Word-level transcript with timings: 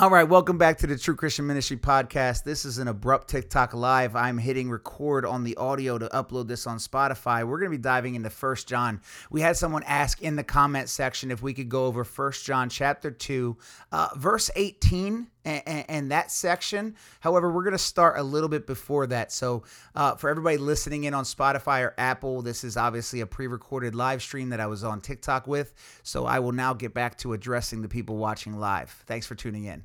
All 0.00 0.08
right, 0.08 0.24
welcome 0.24 0.56
back 0.56 0.78
to 0.78 0.86
the 0.86 0.96
True 0.96 1.14
Christian 1.14 1.46
Ministry 1.46 1.76
podcast. 1.76 2.42
This 2.42 2.64
is 2.64 2.78
an 2.78 2.88
abrupt 2.88 3.28
TikTok 3.28 3.74
live. 3.74 4.16
I'm 4.16 4.38
hitting 4.38 4.70
record 4.70 5.26
on 5.26 5.44
the 5.44 5.54
audio 5.58 5.98
to 5.98 6.08
upload 6.08 6.48
this 6.48 6.66
on 6.66 6.78
Spotify. 6.78 7.46
We're 7.46 7.58
going 7.58 7.70
to 7.70 7.76
be 7.76 7.82
diving 7.82 8.14
into 8.14 8.30
First 8.30 8.66
John. 8.66 9.02
We 9.30 9.42
had 9.42 9.58
someone 9.58 9.82
ask 9.82 10.22
in 10.22 10.36
the 10.36 10.42
comment 10.42 10.88
section 10.88 11.30
if 11.30 11.42
we 11.42 11.52
could 11.52 11.68
go 11.68 11.84
over 11.84 12.02
First 12.04 12.46
John 12.46 12.70
chapter 12.70 13.10
2, 13.10 13.58
uh, 13.92 14.08
verse 14.16 14.50
18 14.56 15.26
and, 15.44 15.84
and, 15.88 16.12
that 16.12 16.30
section. 16.30 16.96
However, 17.20 17.50
we're 17.50 17.62
going 17.62 17.72
to 17.72 17.78
start 17.78 18.18
a 18.18 18.22
little 18.22 18.48
bit 18.48 18.66
before 18.66 19.06
that. 19.08 19.32
So, 19.32 19.64
uh, 19.94 20.14
for 20.16 20.28
everybody 20.28 20.58
listening 20.58 21.04
in 21.04 21.14
on 21.14 21.24
Spotify 21.24 21.82
or 21.82 21.94
Apple, 21.96 22.42
this 22.42 22.62
is 22.64 22.76
obviously 22.76 23.20
a 23.20 23.26
pre 23.26 23.46
recorded 23.46 23.94
live 23.94 24.22
stream 24.22 24.50
that 24.50 24.60
I 24.60 24.66
was 24.66 24.84
on 24.84 25.00
TikTok 25.00 25.46
with. 25.46 25.74
So, 26.02 26.26
I 26.26 26.40
will 26.40 26.52
now 26.52 26.74
get 26.74 26.92
back 26.92 27.16
to 27.18 27.32
addressing 27.32 27.82
the 27.82 27.88
people 27.88 28.16
watching 28.16 28.58
live. 28.58 28.90
Thanks 29.06 29.26
for 29.26 29.34
tuning 29.34 29.64
in. 29.64 29.84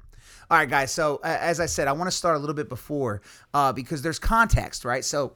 All 0.50 0.58
right, 0.58 0.70
guys. 0.70 0.92
So 0.92 1.20
uh, 1.24 1.38
as 1.40 1.60
I 1.60 1.66
said, 1.66 1.88
I 1.88 1.94
want 1.94 2.10
to 2.10 2.16
start 2.16 2.36
a 2.36 2.40
little 2.40 2.56
bit 2.56 2.70
before 2.70 3.22
uh, 3.54 3.74
because 3.74 4.02
there's 4.02 4.20
context, 4.20 4.86
right? 4.86 5.04
So 5.04 5.34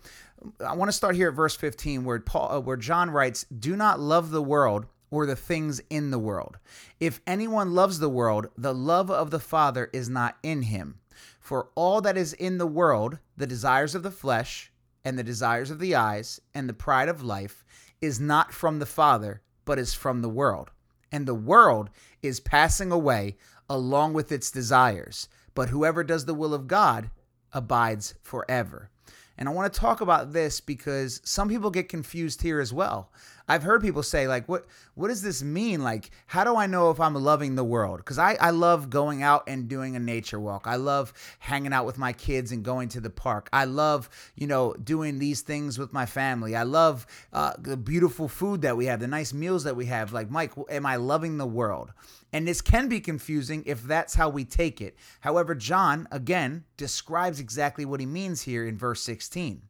I 0.65 0.75
want 0.75 0.89
to 0.89 0.93
start 0.93 1.15
here 1.15 1.29
at 1.29 1.35
verse 1.35 1.55
15, 1.55 2.03
where 2.03 2.19
Paul, 2.19 2.51
uh, 2.51 2.59
where 2.59 2.77
John 2.77 3.09
writes, 3.09 3.45
"Do 3.45 3.75
not 3.75 3.99
love 3.99 4.31
the 4.31 4.43
world." 4.43 4.85
Or 5.11 5.25
the 5.25 5.35
things 5.35 5.81
in 5.89 6.11
the 6.11 6.19
world. 6.19 6.59
If 6.99 7.19
anyone 7.25 7.73
loves 7.73 7.97
the 7.97 8.09
world, 8.09 8.49
the 8.55 8.75
love 8.75 9.09
of 9.09 9.31
the 9.31 9.39
Father 9.39 9.89
is 9.91 10.07
not 10.07 10.37
in 10.43 10.61
him. 10.61 10.99
For 11.39 11.69
all 11.73 11.99
that 12.01 12.15
is 12.15 12.33
in 12.33 12.59
the 12.59 12.67
world, 12.67 13.17
the 13.35 13.47
desires 13.47 13.95
of 13.95 14.03
the 14.03 14.11
flesh, 14.11 14.71
and 15.03 15.17
the 15.17 15.23
desires 15.23 15.71
of 15.71 15.79
the 15.79 15.95
eyes, 15.95 16.39
and 16.53 16.69
the 16.69 16.75
pride 16.75 17.09
of 17.09 17.23
life, 17.23 17.65
is 18.01 18.19
not 18.19 18.53
from 18.53 18.77
the 18.77 18.85
Father, 18.85 19.41
but 19.65 19.79
is 19.79 19.95
from 19.95 20.21
the 20.21 20.29
world. 20.29 20.69
And 21.11 21.25
the 21.25 21.33
world 21.33 21.89
is 22.21 22.39
passing 22.39 22.91
away 22.91 23.37
along 23.69 24.13
with 24.13 24.31
its 24.31 24.51
desires. 24.51 25.27
But 25.53 25.69
whoever 25.69 26.03
does 26.03 26.25
the 26.25 26.33
will 26.33 26.53
of 26.53 26.67
God 26.67 27.09
abides 27.53 28.15
forever. 28.21 28.89
And 29.37 29.47
I 29.47 29.53
want 29.53 29.73
to 29.73 29.79
talk 29.79 30.01
about 30.01 30.33
this 30.33 30.59
because 30.59 31.21
some 31.23 31.47
people 31.47 31.71
get 31.71 31.87
confused 31.87 32.41
here 32.41 32.59
as 32.59 32.73
well. 32.73 33.11
I've 33.49 33.63
heard 33.63 33.81
people 33.81 34.03
say, 34.03 34.27
like, 34.27 34.47
what 34.47 34.67
what 34.93 35.07
does 35.07 35.23
this 35.23 35.41
mean? 35.41 35.83
Like, 35.83 36.11
how 36.27 36.43
do 36.43 36.55
I 36.55 36.67
know 36.67 36.91
if 36.91 36.99
I'm 36.99 37.15
loving 37.15 37.55
the 37.55 37.63
world? 37.63 37.97
Because 37.97 38.19
I, 38.19 38.35
I 38.35 38.51
love 38.51 38.89
going 38.91 39.23
out 39.23 39.43
and 39.47 39.67
doing 39.67 39.95
a 39.95 39.99
nature 39.99 40.39
walk. 40.39 40.67
I 40.67 40.75
love 40.75 41.13
hanging 41.39 41.73
out 41.73 41.87
with 41.87 41.97
my 41.97 42.13
kids 42.13 42.51
and 42.51 42.63
going 42.63 42.89
to 42.89 43.01
the 43.01 43.09
park. 43.09 43.49
I 43.51 43.65
love, 43.65 44.09
you 44.35 44.45
know, 44.45 44.73
doing 44.73 45.17
these 45.17 45.41
things 45.41 45.79
with 45.79 45.91
my 45.91 46.05
family. 46.05 46.55
I 46.55 46.63
love 46.63 47.07
uh, 47.33 47.53
the 47.57 47.75
beautiful 47.75 48.27
food 48.27 48.61
that 48.61 48.77
we 48.77 48.85
have, 48.85 48.99
the 48.99 49.07
nice 49.07 49.33
meals 49.33 49.63
that 49.63 49.75
we 49.75 49.87
have. 49.87 50.13
Like, 50.13 50.29
Mike, 50.29 50.51
am 50.69 50.85
I 50.85 50.97
loving 50.97 51.37
the 51.37 51.47
world? 51.47 51.91
And 52.31 52.47
this 52.47 52.61
can 52.61 52.87
be 52.87 52.99
confusing 52.99 53.63
if 53.65 53.81
that's 53.81 54.13
how 54.13 54.29
we 54.29 54.45
take 54.45 54.81
it. 54.81 54.95
However, 55.21 55.55
John, 55.55 56.07
again, 56.11 56.65
describes 56.77 57.39
exactly 57.39 57.85
what 57.85 57.99
he 57.99 58.05
means 58.05 58.43
here 58.43 58.67
in 58.67 58.77
verse 58.77 59.01
16. 59.01 59.63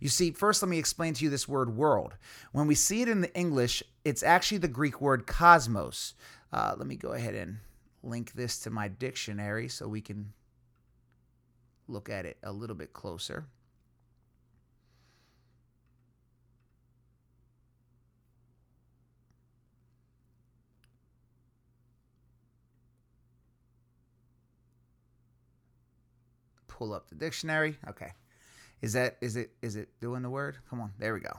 You 0.00 0.08
see, 0.08 0.30
first 0.30 0.62
let 0.62 0.68
me 0.68 0.78
explain 0.78 1.14
to 1.14 1.24
you 1.24 1.30
this 1.30 1.48
word 1.48 1.76
world. 1.76 2.14
When 2.52 2.66
we 2.66 2.74
see 2.74 3.02
it 3.02 3.08
in 3.08 3.20
the 3.20 3.34
English, 3.34 3.82
it's 4.04 4.22
actually 4.22 4.58
the 4.58 4.68
Greek 4.68 5.00
word 5.00 5.26
cosmos. 5.26 6.14
Uh, 6.52 6.74
let 6.76 6.86
me 6.86 6.96
go 6.96 7.12
ahead 7.12 7.34
and 7.34 7.58
link 8.02 8.32
this 8.32 8.58
to 8.60 8.70
my 8.70 8.88
dictionary 8.88 9.68
so 9.68 9.88
we 9.88 10.00
can 10.00 10.32
look 11.88 12.08
at 12.08 12.24
it 12.26 12.36
a 12.42 12.52
little 12.52 12.76
bit 12.76 12.92
closer. 12.92 13.46
Pull 26.68 26.92
up 26.92 27.08
the 27.08 27.14
dictionary. 27.14 27.78
Okay. 27.88 28.12
Is 28.82 28.92
that 28.92 29.16
is 29.20 29.36
it 29.36 29.50
is 29.62 29.76
it 29.76 29.88
doing 30.00 30.22
the 30.22 30.30
word? 30.30 30.58
Come 30.68 30.80
on, 30.80 30.92
there 30.98 31.14
we 31.14 31.20
go. 31.20 31.38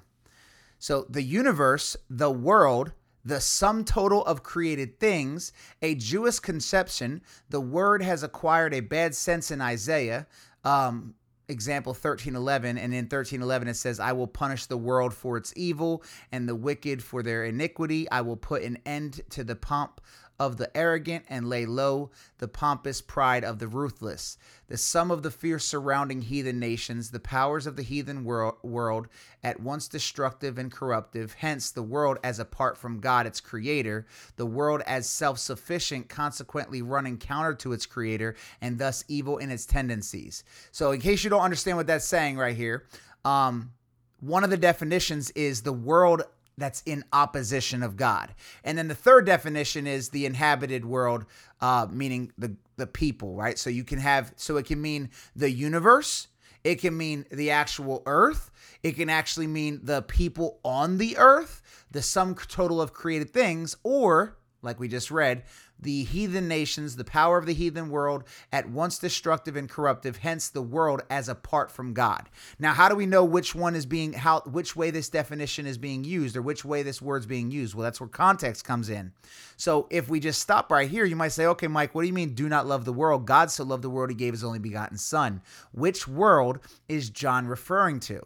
So 0.79 1.05
the 1.09 1.21
universe, 1.21 1.97
the 2.09 2.31
world, 2.31 2.91
the 3.25 3.41
sum 3.41 3.83
total 3.83 4.23
of 4.25 4.43
created 4.43 4.99
things, 4.99 5.51
a 5.81 5.95
Jewish 5.95 6.39
conception. 6.39 7.21
The 7.49 7.61
word 7.61 8.01
has 8.01 8.23
acquired 8.23 8.73
a 8.73 8.79
bad 8.79 9.15
sense 9.15 9.51
in 9.51 9.61
Isaiah. 9.61 10.27
Um, 10.63 11.15
example 11.49 11.91
1311 11.91 12.77
and 12.77 12.93
in 12.93 13.05
1311 13.05 13.69
it 13.69 13.75
says 13.75 14.01
i 14.01 14.11
will 14.11 14.27
punish 14.27 14.65
the 14.65 14.77
world 14.77 15.13
for 15.13 15.37
its 15.37 15.53
evil 15.55 16.03
and 16.33 16.47
the 16.47 16.55
wicked 16.55 17.01
for 17.01 17.23
their 17.23 17.45
iniquity 17.45 18.09
i 18.11 18.19
will 18.19 18.35
put 18.35 18.63
an 18.63 18.77
end 18.85 19.21
to 19.29 19.45
the 19.45 19.55
pomp 19.55 20.01
of 20.39 20.57
the 20.57 20.75
arrogant 20.77 21.25
and 21.29 21.49
lay 21.49 21.65
low 21.65 22.11
the 22.37 22.47
pompous 22.47 23.01
pride 23.01 23.43
of 23.43 23.59
the 23.59 23.67
ruthless. 23.67 24.37
The 24.67 24.77
sum 24.77 25.09
of 25.09 25.23
the 25.23 25.31
fear 25.31 25.59
surrounding 25.59 26.23
heathen 26.23 26.59
nations, 26.59 27.11
the 27.11 27.19
powers 27.19 27.65
of 27.65 27.75
the 27.75 27.83
heathen 27.83 28.23
world, 28.23 29.07
at 29.43 29.59
once 29.59 29.87
destructive 29.87 30.57
and 30.57 30.71
corruptive, 30.71 31.33
hence 31.33 31.71
the 31.71 31.83
world 31.83 32.17
as 32.23 32.39
apart 32.39 32.77
from 32.77 32.99
God, 32.99 33.25
its 33.25 33.39
creator, 33.39 34.05
the 34.35 34.45
world 34.45 34.81
as 34.85 35.09
self 35.09 35.39
sufficient, 35.39 36.09
consequently 36.09 36.81
running 36.81 37.17
counter 37.17 37.53
to 37.55 37.73
its 37.73 37.85
creator, 37.85 38.35
and 38.61 38.77
thus 38.77 39.03
evil 39.07 39.37
in 39.37 39.49
its 39.49 39.65
tendencies. 39.65 40.43
So, 40.71 40.91
in 40.91 40.99
case 40.99 41.23
you 41.23 41.29
don't 41.29 41.41
understand 41.41 41.77
what 41.77 41.87
that's 41.87 42.05
saying 42.05 42.37
right 42.37 42.55
here, 42.55 42.85
um, 43.25 43.71
one 44.19 44.43
of 44.43 44.49
the 44.49 44.57
definitions 44.57 45.29
is 45.31 45.61
the 45.61 45.73
world 45.73 46.23
that's 46.57 46.81
in 46.85 47.03
opposition 47.13 47.83
of 47.83 47.95
God. 47.95 48.33
And 48.63 48.77
then 48.77 48.87
the 48.87 48.95
third 48.95 49.25
definition 49.25 49.85
is 49.87 50.09
the 50.09 50.25
inhabited 50.25 50.85
world, 50.85 51.25
uh, 51.61 51.87
meaning 51.89 52.31
the 52.37 52.55
the 52.77 52.87
people, 52.87 53.35
right? 53.35 53.57
So 53.57 53.69
you 53.69 53.83
can 53.83 53.99
have 53.99 54.33
so 54.35 54.57
it 54.57 54.65
can 54.65 54.81
mean 54.81 55.09
the 55.35 55.49
universe, 55.49 56.27
it 56.63 56.75
can 56.75 56.97
mean 56.97 57.25
the 57.31 57.51
actual 57.51 58.03
earth, 58.05 58.51
it 58.83 58.93
can 58.93 59.09
actually 59.09 59.47
mean 59.47 59.81
the 59.83 60.01
people 60.01 60.59
on 60.63 60.97
the 60.97 61.17
earth, 61.17 61.61
the 61.91 62.01
sum 62.01 62.35
total 62.35 62.81
of 62.81 62.93
created 62.93 63.31
things, 63.31 63.75
or 63.83 64.37
like 64.61 64.79
we 64.79 64.87
just 64.87 65.11
read, 65.11 65.43
the 65.79 66.03
heathen 66.03 66.47
nations, 66.47 66.95
the 66.95 67.03
power 67.03 67.37
of 67.37 67.45
the 67.45 67.53
heathen 67.53 67.89
world, 67.89 68.23
at 68.51 68.69
once 68.69 68.97
destructive 68.97 69.55
and 69.55 69.69
corruptive, 69.69 70.17
hence 70.17 70.49
the 70.49 70.61
world 70.61 71.01
as 71.09 71.29
apart 71.29 71.71
from 71.71 71.93
God. 71.93 72.29
Now, 72.59 72.73
how 72.73 72.89
do 72.89 72.95
we 72.95 73.05
know 73.05 73.23
which 73.23 73.53
one 73.53 73.75
is 73.75 73.85
being 73.85 74.13
how 74.13 74.41
which 74.41 74.75
way 74.75 74.91
this 74.91 75.09
definition 75.09 75.67
is 75.67 75.77
being 75.77 76.03
used 76.03 76.35
or 76.35 76.41
which 76.41 76.65
way 76.65 76.83
this 76.83 77.01
word's 77.01 77.25
being 77.25 77.51
used? 77.51 77.75
Well, 77.75 77.83
that's 77.83 77.99
where 77.99 78.09
context 78.09 78.65
comes 78.65 78.89
in. 78.89 79.11
So 79.55 79.87
if 79.89 80.09
we 80.09 80.19
just 80.19 80.41
stop 80.41 80.71
right 80.71 80.89
here, 80.89 81.05
you 81.05 81.15
might 81.15 81.29
say, 81.29 81.45
okay, 81.45 81.67
Mike, 81.67 81.93
what 81.93 82.01
do 82.01 82.07
you 82.07 82.13
mean 82.13 82.33
do 82.33 82.49
not 82.49 82.67
love 82.67 82.85
the 82.85 82.93
world? 82.93 83.25
God 83.25 83.51
so 83.51 83.63
loved 83.63 83.83
the 83.83 83.89
world 83.89 84.09
he 84.09 84.15
gave 84.15 84.33
his 84.33 84.43
only 84.43 84.59
begotten 84.59 84.97
son. 84.97 85.41
Which 85.71 86.07
world 86.07 86.59
is 86.87 87.09
John 87.09 87.47
referring 87.47 87.99
to? 88.01 88.21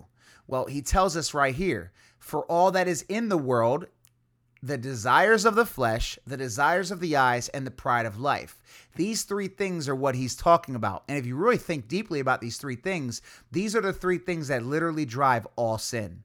Well, 0.48 0.66
he 0.66 0.82
tells 0.82 1.16
us 1.16 1.34
right 1.34 1.56
here. 1.56 1.92
For 2.20 2.46
all 2.46 2.72
that 2.72 2.88
is 2.88 3.02
in 3.10 3.30
the 3.30 3.38
world, 3.38 3.88
the 4.64 4.78
desires 4.78 5.44
of 5.46 5.56
the 5.56 5.66
flesh, 5.66 6.20
the 6.26 6.38
desires 6.38 6.92
of 6.92 7.00
the 7.00 7.16
eyes, 7.16 7.50
and 7.50 7.66
the 7.66 7.72
pride 7.72 8.06
of 8.06 8.20
life. 8.20 8.62
These 8.96 9.24
three 9.24 9.48
things 9.48 9.90
are 9.90 9.96
what 9.96 10.16
he's 10.16 10.36
talking 10.36 10.76
about. 10.76 11.04
And 11.08 11.18
if 11.18 11.26
you 11.26 11.36
really 11.36 11.58
think 11.58 11.88
deeply 11.88 12.20
about 12.20 12.42
these 12.42 12.58
three 12.58 12.76
things, 12.76 13.22
these 13.52 13.76
are 13.76 13.82
the 13.82 13.94
three 13.94 14.20
things 14.20 14.50
that 14.50 14.64
literally 14.64 15.06
drive 15.06 15.48
all 15.56 15.78
sin. 15.78 16.24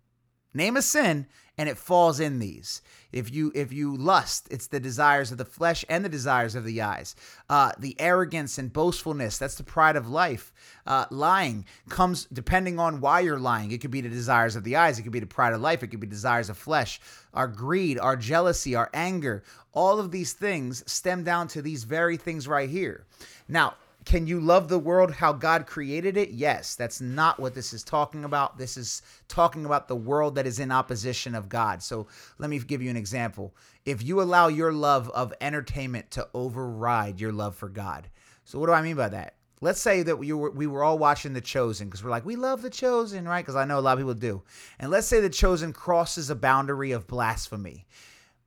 Name 0.56 0.78
a 0.78 0.82
sin, 0.82 1.26
and 1.58 1.68
it 1.68 1.76
falls 1.76 2.18
in 2.18 2.38
these. 2.38 2.80
If 3.12 3.30
you 3.30 3.52
if 3.54 3.74
you 3.74 3.94
lust, 3.94 4.48
it's 4.50 4.68
the 4.68 4.80
desires 4.80 5.30
of 5.30 5.36
the 5.36 5.44
flesh 5.44 5.84
and 5.86 6.02
the 6.02 6.08
desires 6.08 6.54
of 6.54 6.64
the 6.64 6.80
eyes. 6.80 7.14
Uh, 7.50 7.72
the 7.78 7.94
arrogance 8.00 8.56
and 8.56 8.72
boastfulness, 8.72 9.36
that's 9.36 9.56
the 9.56 9.64
pride 9.64 9.96
of 9.96 10.08
life. 10.08 10.54
Uh, 10.86 11.04
lying 11.10 11.66
comes 11.90 12.26
depending 12.32 12.78
on 12.78 13.02
why 13.02 13.20
you're 13.20 13.38
lying. 13.38 13.70
It 13.70 13.82
could 13.82 13.90
be 13.90 14.00
the 14.00 14.08
desires 14.08 14.56
of 14.56 14.64
the 14.64 14.76
eyes. 14.76 14.98
It 14.98 15.02
could 15.02 15.12
be 15.12 15.20
the 15.20 15.26
pride 15.26 15.52
of 15.52 15.60
life. 15.60 15.82
It 15.82 15.88
could 15.88 16.00
be 16.00 16.06
desires 16.06 16.48
of 16.48 16.56
flesh. 16.56 17.00
Our 17.34 17.48
greed, 17.48 17.98
our 17.98 18.16
jealousy, 18.16 18.74
our 18.74 18.88
anger. 18.94 19.42
All 19.74 20.00
of 20.00 20.10
these 20.10 20.32
things 20.32 20.90
stem 20.90 21.22
down 21.22 21.48
to 21.48 21.60
these 21.60 21.84
very 21.84 22.16
things 22.16 22.48
right 22.48 22.70
here. 22.70 23.04
Now, 23.46 23.74
can 24.06 24.28
you 24.28 24.38
love 24.38 24.68
the 24.68 24.78
world 24.78 25.10
how 25.10 25.32
God 25.32 25.66
created 25.66 26.16
it? 26.16 26.30
Yes. 26.30 26.76
That's 26.76 27.00
not 27.00 27.40
what 27.40 27.54
this 27.54 27.72
is 27.72 27.82
talking 27.82 28.24
about. 28.24 28.56
This 28.56 28.76
is 28.76 29.02
talking 29.26 29.66
about 29.66 29.88
the 29.88 29.96
world 29.96 30.36
that 30.36 30.46
is 30.46 30.60
in 30.60 30.70
opposition 30.70 31.34
of 31.34 31.48
God. 31.48 31.82
So 31.82 32.06
let 32.38 32.48
me 32.48 32.60
give 32.60 32.80
you 32.80 32.88
an 32.88 32.96
example. 32.96 33.54
If 33.84 34.04
you 34.04 34.22
allow 34.22 34.46
your 34.46 34.72
love 34.72 35.10
of 35.10 35.34
entertainment 35.40 36.12
to 36.12 36.28
override 36.32 37.20
your 37.20 37.32
love 37.32 37.56
for 37.56 37.68
God. 37.68 38.08
So 38.44 38.60
what 38.60 38.66
do 38.66 38.72
I 38.72 38.82
mean 38.82 38.96
by 38.96 39.08
that? 39.08 39.34
Let's 39.60 39.80
say 39.80 40.04
that 40.04 40.18
we 40.18 40.32
were, 40.32 40.50
we 40.52 40.68
were 40.68 40.84
all 40.84 40.98
watching 40.98 41.32
The 41.32 41.40
Chosen 41.40 41.88
because 41.88 42.04
we're 42.04 42.10
like, 42.10 42.24
we 42.24 42.36
love 42.36 42.62
The 42.62 42.70
Chosen, 42.70 43.26
right? 43.26 43.42
Because 43.42 43.56
I 43.56 43.64
know 43.64 43.78
a 43.78 43.80
lot 43.80 43.94
of 43.94 43.98
people 43.98 44.14
do. 44.14 44.42
And 44.78 44.92
let's 44.92 45.08
say 45.08 45.18
The 45.18 45.30
Chosen 45.30 45.72
crosses 45.72 46.30
a 46.30 46.36
boundary 46.36 46.92
of 46.92 47.08
blasphemy 47.08 47.86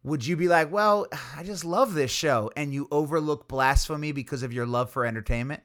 would 0.04 0.26
you 0.26 0.36
be 0.38 0.48
like, 0.48 0.72
well, 0.72 1.08
I 1.36 1.44
just 1.44 1.66
love 1.66 1.94
this 1.94 2.12
show, 2.12 2.52
and 2.56 2.74
you 2.74 2.88
overlook 2.92 3.48
blasphemy 3.48 4.12
because 4.12 4.44
of 4.44 4.54
your 4.54 4.66
love 4.66 4.90
for 4.90 5.06
entertainment? 5.06 5.62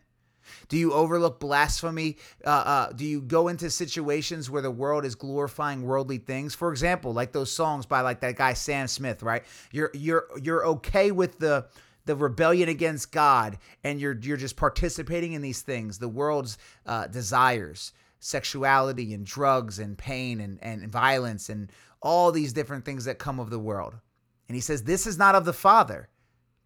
Do 0.68 0.76
you 0.76 0.92
overlook 0.92 1.40
blasphemy? 1.40 2.18
Uh, 2.44 2.48
uh, 2.48 2.92
do 2.92 3.04
you 3.04 3.22
go 3.22 3.48
into 3.48 3.70
situations 3.70 4.50
where 4.50 4.62
the 4.62 4.70
world 4.70 5.04
is 5.04 5.14
glorifying 5.14 5.82
worldly 5.82 6.18
things? 6.18 6.54
For 6.54 6.70
example, 6.70 7.12
like 7.12 7.32
those 7.32 7.50
songs 7.50 7.86
by 7.86 8.00
like 8.00 8.20
that 8.20 8.36
guy 8.36 8.52
Sam 8.52 8.86
Smith, 8.86 9.22
right? 9.22 9.44
You're 9.72 9.90
you're 9.94 10.26
you're 10.42 10.66
okay 10.66 11.10
with 11.12 11.38
the 11.38 11.66
the 12.06 12.16
rebellion 12.16 12.68
against 12.68 13.12
God 13.12 13.58
and 13.82 14.00
you're 14.00 14.18
you're 14.20 14.36
just 14.36 14.56
participating 14.56 15.32
in 15.32 15.42
these 15.42 15.62
things, 15.62 15.98
the 15.98 16.08
world's 16.08 16.58
uh, 16.86 17.06
desires, 17.06 17.92
sexuality 18.20 19.14
and 19.14 19.24
drugs 19.24 19.78
and 19.78 19.96
pain 19.96 20.40
and, 20.40 20.58
and 20.62 20.90
violence 20.90 21.48
and 21.48 21.70
all 22.02 22.32
these 22.32 22.52
different 22.52 22.84
things 22.84 23.06
that 23.06 23.18
come 23.18 23.40
of 23.40 23.50
the 23.50 23.58
world. 23.58 23.94
And 24.48 24.54
he 24.54 24.60
says, 24.60 24.82
This 24.82 25.06
is 25.06 25.18
not 25.18 25.34
of 25.34 25.44
the 25.44 25.52
Father, 25.52 26.08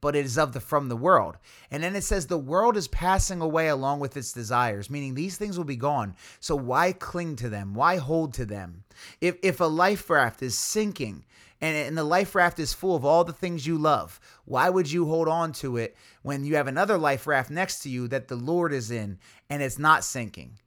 but 0.00 0.14
it 0.14 0.24
is 0.24 0.38
of 0.38 0.52
the 0.52 0.60
from 0.60 0.88
the 0.88 0.96
world. 0.96 1.36
And 1.70 1.82
then 1.82 1.96
it 1.96 2.04
says 2.04 2.26
the 2.26 2.38
world 2.38 2.76
is 2.76 2.88
passing 2.88 3.40
away 3.40 3.68
along 3.68 4.00
with 4.00 4.16
its 4.16 4.32
desires, 4.32 4.90
meaning 4.90 5.14
these 5.14 5.36
things 5.36 5.56
will 5.56 5.64
be 5.64 5.76
gone. 5.76 6.14
So 6.40 6.56
why 6.56 6.92
cling 6.92 7.36
to 7.36 7.48
them? 7.48 7.74
Why 7.74 7.96
hold 7.96 8.34
to 8.34 8.44
them? 8.44 8.84
If 9.20 9.36
if 9.42 9.60
a 9.60 9.64
life 9.64 10.08
raft 10.08 10.42
is 10.42 10.56
sinking 10.56 11.24
and, 11.60 11.76
and 11.76 11.98
the 11.98 12.04
life 12.04 12.34
raft 12.34 12.58
is 12.58 12.72
full 12.72 12.94
of 12.94 13.04
all 13.04 13.24
the 13.24 13.32
things 13.32 13.66
you 13.66 13.78
love, 13.78 14.20
why 14.44 14.70
would 14.70 14.90
you 14.90 15.06
hold 15.06 15.28
on 15.28 15.52
to 15.54 15.76
it 15.76 15.96
when 16.22 16.44
you 16.44 16.56
have 16.56 16.68
another 16.68 16.98
life 16.98 17.26
raft 17.26 17.50
next 17.50 17.80
to 17.80 17.88
you 17.88 18.08
that 18.08 18.28
the 18.28 18.36
Lord 18.36 18.72
is 18.72 18.90
in 18.90 19.18
and 19.50 19.62
it's 19.62 19.78
not 19.78 20.04
sinking? 20.04 20.58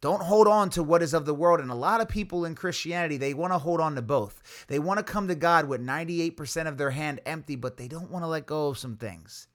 Don't 0.00 0.22
hold 0.22 0.46
on 0.46 0.70
to 0.70 0.82
what 0.82 1.02
is 1.02 1.12
of 1.12 1.26
the 1.26 1.34
world. 1.34 1.60
And 1.60 1.70
a 1.70 1.74
lot 1.74 2.00
of 2.00 2.08
people 2.08 2.44
in 2.44 2.54
Christianity, 2.54 3.16
they 3.16 3.34
want 3.34 3.52
to 3.52 3.58
hold 3.58 3.80
on 3.80 3.96
to 3.96 4.02
both. 4.02 4.66
They 4.68 4.78
want 4.78 4.98
to 4.98 5.04
come 5.04 5.26
to 5.28 5.34
God 5.34 5.66
with 5.66 5.84
98% 5.84 6.68
of 6.68 6.78
their 6.78 6.90
hand 6.90 7.20
empty, 7.26 7.56
but 7.56 7.76
they 7.76 7.88
don't 7.88 8.10
want 8.10 8.22
to 8.22 8.28
let 8.28 8.46
go 8.46 8.68
of 8.68 8.78
some 8.78 8.96
things. 8.96 9.48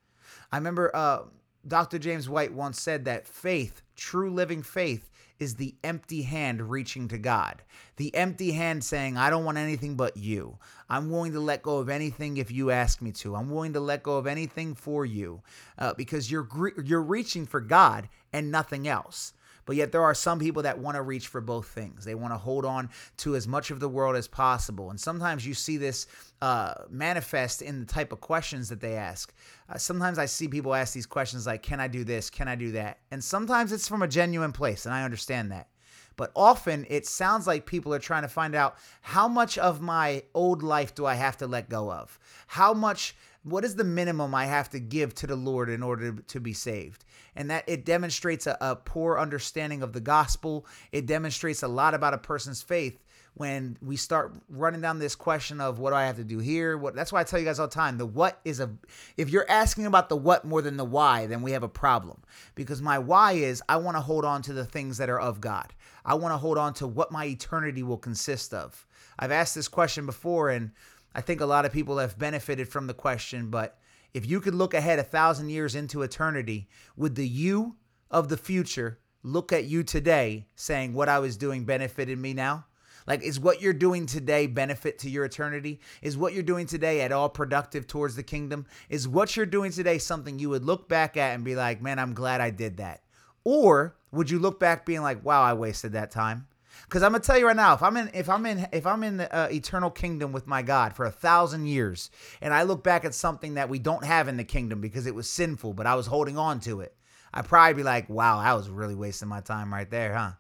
I 0.52 0.58
remember 0.58 0.94
uh, 0.94 1.24
Dr. 1.66 1.98
James 1.98 2.28
White 2.28 2.54
once 2.54 2.82
said 2.82 3.06
that 3.06 3.28
faith, 3.28 3.82
true 3.96 4.32
living 4.32 4.64
faith, 4.64 5.10
is 5.40 5.56
the 5.56 5.76
empty 5.84 6.24
hand 6.24 6.70
reaching 6.70 7.08
to 7.08 7.18
God. 7.18 7.62
The 7.96 8.14
empty 8.16 8.52
hand 8.52 8.84
saying, 8.84 9.18
I 9.18 9.30
don't 9.30 9.46
want 9.46 9.58
anything 9.58 9.96
but 9.96 10.18
you. 10.18 10.58
I'm 10.90 11.10
willing 11.10 11.34
to 11.34 11.40
let 11.40 11.62
go 11.62 11.78
of 11.78 11.90
anything 11.90 12.38
if 12.38 12.52
you 12.52 12.70
ask 12.70 13.02
me 13.02 13.12
to. 13.14 13.36
I'm 13.36 13.50
willing 13.50 13.74
to 13.74 13.80
let 13.80 14.04
go 14.04 14.18
of 14.18 14.28
anything 14.28 14.76
for 14.76 15.06
you 15.06 15.42
uh, 15.78 15.94
because 15.94 16.30
you're, 16.30 16.48
you're 16.84 17.02
reaching 17.02 17.46
for 17.46 17.62
God 17.62 18.10
and 18.32 18.52
nothing 18.52 18.88
else. 18.88 19.34
But 19.66 19.76
yet, 19.76 19.92
there 19.92 20.04
are 20.04 20.14
some 20.14 20.40
people 20.40 20.64
that 20.64 20.80
want 20.80 20.96
to 20.96 21.02
reach 21.02 21.28
for 21.28 21.42
both 21.42 21.68
things. 21.68 22.06
They 22.06 22.16
want 22.16 22.34
to 22.34 22.38
hold 22.38 22.66
on 22.66 22.90
to 23.18 23.36
as 23.36 23.48
much 23.48 23.72
of 23.72 23.80
the 23.80 23.90
world 23.90 24.16
as 24.16 24.28
possible. 24.28 24.90
And 24.90 25.00
sometimes 25.00 25.46
you 25.46 25.54
see 25.54 25.78
this 25.78 26.08
uh, 26.42 26.74
manifest 26.90 27.62
in 27.62 27.80
the 27.80 27.86
type 27.86 28.12
of 28.12 28.22
questions 28.22 28.70
that 28.70 28.82
they 28.82 28.96
ask. 28.96 29.34
Uh, 29.70 29.78
sometimes 29.78 30.20
I 30.20 30.26
see 30.26 30.48
people 30.48 30.74
ask 30.74 30.94
these 30.94 31.06
questions 31.06 31.46
like, 31.48 31.64
Can 31.64 31.80
I 31.80 31.88
do 31.88 32.04
this? 32.04 32.30
Can 32.30 32.48
I 32.48 32.56
do 32.56 32.72
that? 32.74 33.00
And 33.12 33.24
sometimes 33.24 33.72
it's 33.72 33.88
from 33.88 34.02
a 34.02 34.08
genuine 34.08 34.52
place, 34.52 34.86
and 34.86 34.94
I 34.94 35.04
understand 35.04 35.52
that. 35.52 35.68
But 36.16 36.32
often 36.36 36.86
it 36.90 37.06
sounds 37.06 37.48
like 37.48 37.66
people 37.66 37.94
are 37.94 38.00
trying 38.00 38.24
to 38.24 38.28
find 38.28 38.56
out 38.56 38.78
how 39.02 39.28
much 39.28 39.58
of 39.58 39.82
my 39.82 40.24
old 40.34 40.64
life 40.64 40.96
do 40.96 41.06
I 41.06 41.16
have 41.16 41.38
to 41.38 41.48
let 41.48 41.70
go 41.70 41.92
of? 41.92 42.20
How 42.48 42.74
much 42.74 43.16
what 43.44 43.66
is 43.66 43.76
the 43.76 43.84
minimum 43.84 44.34
I 44.34 44.46
have 44.46 44.70
to 44.70 44.80
give 44.80 45.14
to 45.16 45.28
the 45.28 45.36
Lord 45.36 45.70
in 45.70 45.84
order 45.84 46.14
to 46.14 46.40
be 46.40 46.54
saved? 46.54 47.04
And 47.36 47.50
that 47.50 47.66
it 47.68 47.84
demonstrates 47.84 48.48
a, 48.48 48.58
a, 48.62 48.76
poor 48.76 49.20
understanding 49.20 49.84
of 49.84 49.92
the 49.92 50.00
gospel. 50.00 50.66
It 50.92 51.06
demonstrates 51.06 51.62
a 51.62 51.68
lot 51.68 51.94
about 51.94 52.14
a 52.14 52.20
person's 52.20 52.62
faith 52.62 53.03
when 53.36 53.78
we 53.82 53.96
start 53.96 54.34
running 54.48 54.82
down 54.82 55.00
this 55.00 55.16
question 55.16 55.60
of 55.60 55.80
what 55.80 55.90
do 55.90 55.96
I 55.96 56.06
have 56.06 56.18
to 56.18 56.24
do 56.24 56.40
here? 56.40 56.78
What 56.78 56.96
that's 56.96 57.12
why 57.12 57.22
I 57.22 57.24
tell 57.24 57.40
you 57.40 57.46
guys 57.46 57.60
all 57.60 57.68
the 57.68 57.74
time, 57.74 57.98
the 57.98 58.06
what 58.06 58.40
is 58.46 58.60
a 58.60 58.70
if 59.18 59.30
you're 59.30 59.50
asking 59.50 59.86
about 59.86 60.10
the 60.10 60.16
what 60.16 60.46
more 60.46 60.62
than 60.62 60.78
the 60.78 60.86
why, 60.86 61.26
then 61.26 61.42
we 61.42 61.52
have 61.52 61.64
a 61.64 61.70
problem. 61.70 62.22
Because 62.56 62.82
my 62.82 63.00
why 63.00 63.34
is 63.34 63.64
I 63.68 63.78
want 63.78 63.98
to 63.98 64.02
hold 64.02 64.26
on 64.26 64.42
to 64.44 64.54
the 64.54 64.66
things 64.66 64.98
that 64.98 65.10
are 65.10 65.20
of 65.20 65.42
God. 65.42 65.74
I 66.06 66.16
want 66.16 66.34
to 66.34 66.38
hold 66.38 66.58
on 66.58 66.74
to 66.76 66.88
what 66.88 67.12
my 67.12 67.26
eternity 67.26 67.82
will 67.82 67.98
consist 67.98 68.54
of. 68.54 68.86
I've 69.18 69.32
asked 69.32 69.56
this 69.56 69.68
question 69.68 70.06
before 70.06 70.50
and 70.50 70.72
I 71.16 71.22
think 71.22 71.42
a 71.42 71.46
lot 71.46 71.66
of 71.66 71.72
people 71.72 71.98
have 72.00 72.18
benefited 72.18 72.68
from 72.68 72.88
the 72.88 72.94
question, 72.94 73.50
but 73.50 73.78
if 74.14 74.28
you 74.28 74.42
could 74.42 74.56
look 74.56 74.74
ahead 74.74 75.00
a 75.00 75.04
thousand 75.04 75.50
years 75.50 75.76
into 75.76 76.02
eternity, 76.02 76.68
would 76.96 77.16
the 77.16 77.28
you 77.28 77.76
of 78.12 78.30
the 78.30 78.38
future 78.38 79.00
look 79.24 79.52
at 79.52 79.66
you 79.66 79.84
today 79.84 80.48
saying, 80.56 80.94
What 80.94 81.10
I 81.10 81.20
was 81.20 81.38
doing 81.38 81.66
benefited 81.66 82.18
me 82.18 82.34
now? 82.34 82.66
Like, 83.08 83.24
is 83.24 83.40
what 83.40 83.62
you're 83.62 83.74
doing 83.74 84.06
today 84.06 84.48
benefit 84.48 85.00
to 85.00 85.10
your 85.10 85.26
eternity? 85.26 85.80
Is 86.02 86.18
what 86.18 86.34
you're 86.34 86.44
doing 86.44 86.68
today 86.68 87.02
at 87.02 87.12
all 87.12 87.30
productive 87.30 87.88
towards 87.88 88.16
the 88.16 88.24
kingdom? 88.24 88.66
Is 88.90 89.08
what 89.08 89.36
you're 89.36 89.46
doing 89.46 89.72
today 89.72 89.98
something 89.98 90.40
you 90.40 90.50
would 90.50 90.66
look 90.66 90.88
back 90.88 91.18
at 91.18 91.36
and 91.36 91.44
be 91.44 91.56
like, 91.56 91.82
man, 91.82 92.00
I'm 92.00 92.14
glad 92.14 92.42
I 92.42 92.50
did 92.50 92.78
that? 92.78 93.02
Or 93.44 93.96
would 94.12 94.30
you 94.30 94.40
look 94.40 94.60
back 94.60 94.86
being 94.86 95.02
like, 95.02 95.24
wow, 95.24 95.42
I 95.42 95.54
wasted 95.54 95.94
that 95.94 96.12
time? 96.12 96.48
Because 96.86 97.04
I'm 97.04 97.12
gonna 97.12 97.24
tell 97.24 97.38
you 97.38 97.48
right 97.48 97.56
now, 97.56 97.74
if 97.74 97.84
I'm 97.84 97.98
in, 97.98 98.10
if 98.14 98.30
I'm 98.30 98.46
in, 98.46 98.68
if 98.72 98.86
I'm 98.86 99.04
in 99.04 99.18
the 99.18 99.36
uh, 99.36 99.48
eternal 99.52 99.90
kingdom 99.90 100.32
with 100.32 100.48
my 100.48 100.62
God 100.62 100.94
for 100.96 101.06
a 101.06 101.12
thousand 101.12 101.68
years, 101.68 102.10
and 102.42 102.54
I 102.54 102.64
look 102.64 102.84
back 102.84 103.06
at 103.06 103.14
something 103.14 103.56
that 103.56 103.70
we 103.70 103.80
don't 103.80 104.04
have 104.04 104.28
in 104.28 104.38
the 104.38 104.44
kingdom 104.44 104.82
because 104.82 105.06
it 105.06 105.16
was 105.16 105.30
sinful, 105.30 105.74
but 105.74 105.86
I 105.86 105.96
was 105.96 106.08
holding 106.08 106.38
on 106.38 106.60
to 106.62 106.82
it, 106.82 106.96
I'd 107.34 107.48
probably 107.48 107.76
be 107.76 107.84
like, 107.84 108.10
"Wow, 108.10 108.40
I 108.40 108.54
was 108.54 108.70
really 108.70 108.96
wasting 108.96 109.30
my 109.30 109.42
time 109.42 109.74
right 109.74 109.90
there, 109.90 110.16
huh? 110.16 110.32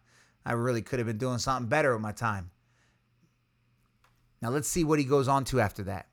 I 0.45 0.53
really 0.53 0.81
could 0.81 0.99
have 0.99 1.07
been 1.07 1.17
doing 1.17 1.39
something 1.39 1.67
better 1.67 1.93
with 1.93 2.01
my 2.01 2.11
time." 2.11 2.51
Now 4.43 4.49
let's 4.49 4.67
see 4.67 4.83
what 4.83 4.99
he 4.99 5.05
goes 5.05 5.29
on 5.29 5.45
to 5.45 5.61
after 5.61 5.83
that. 5.83 6.07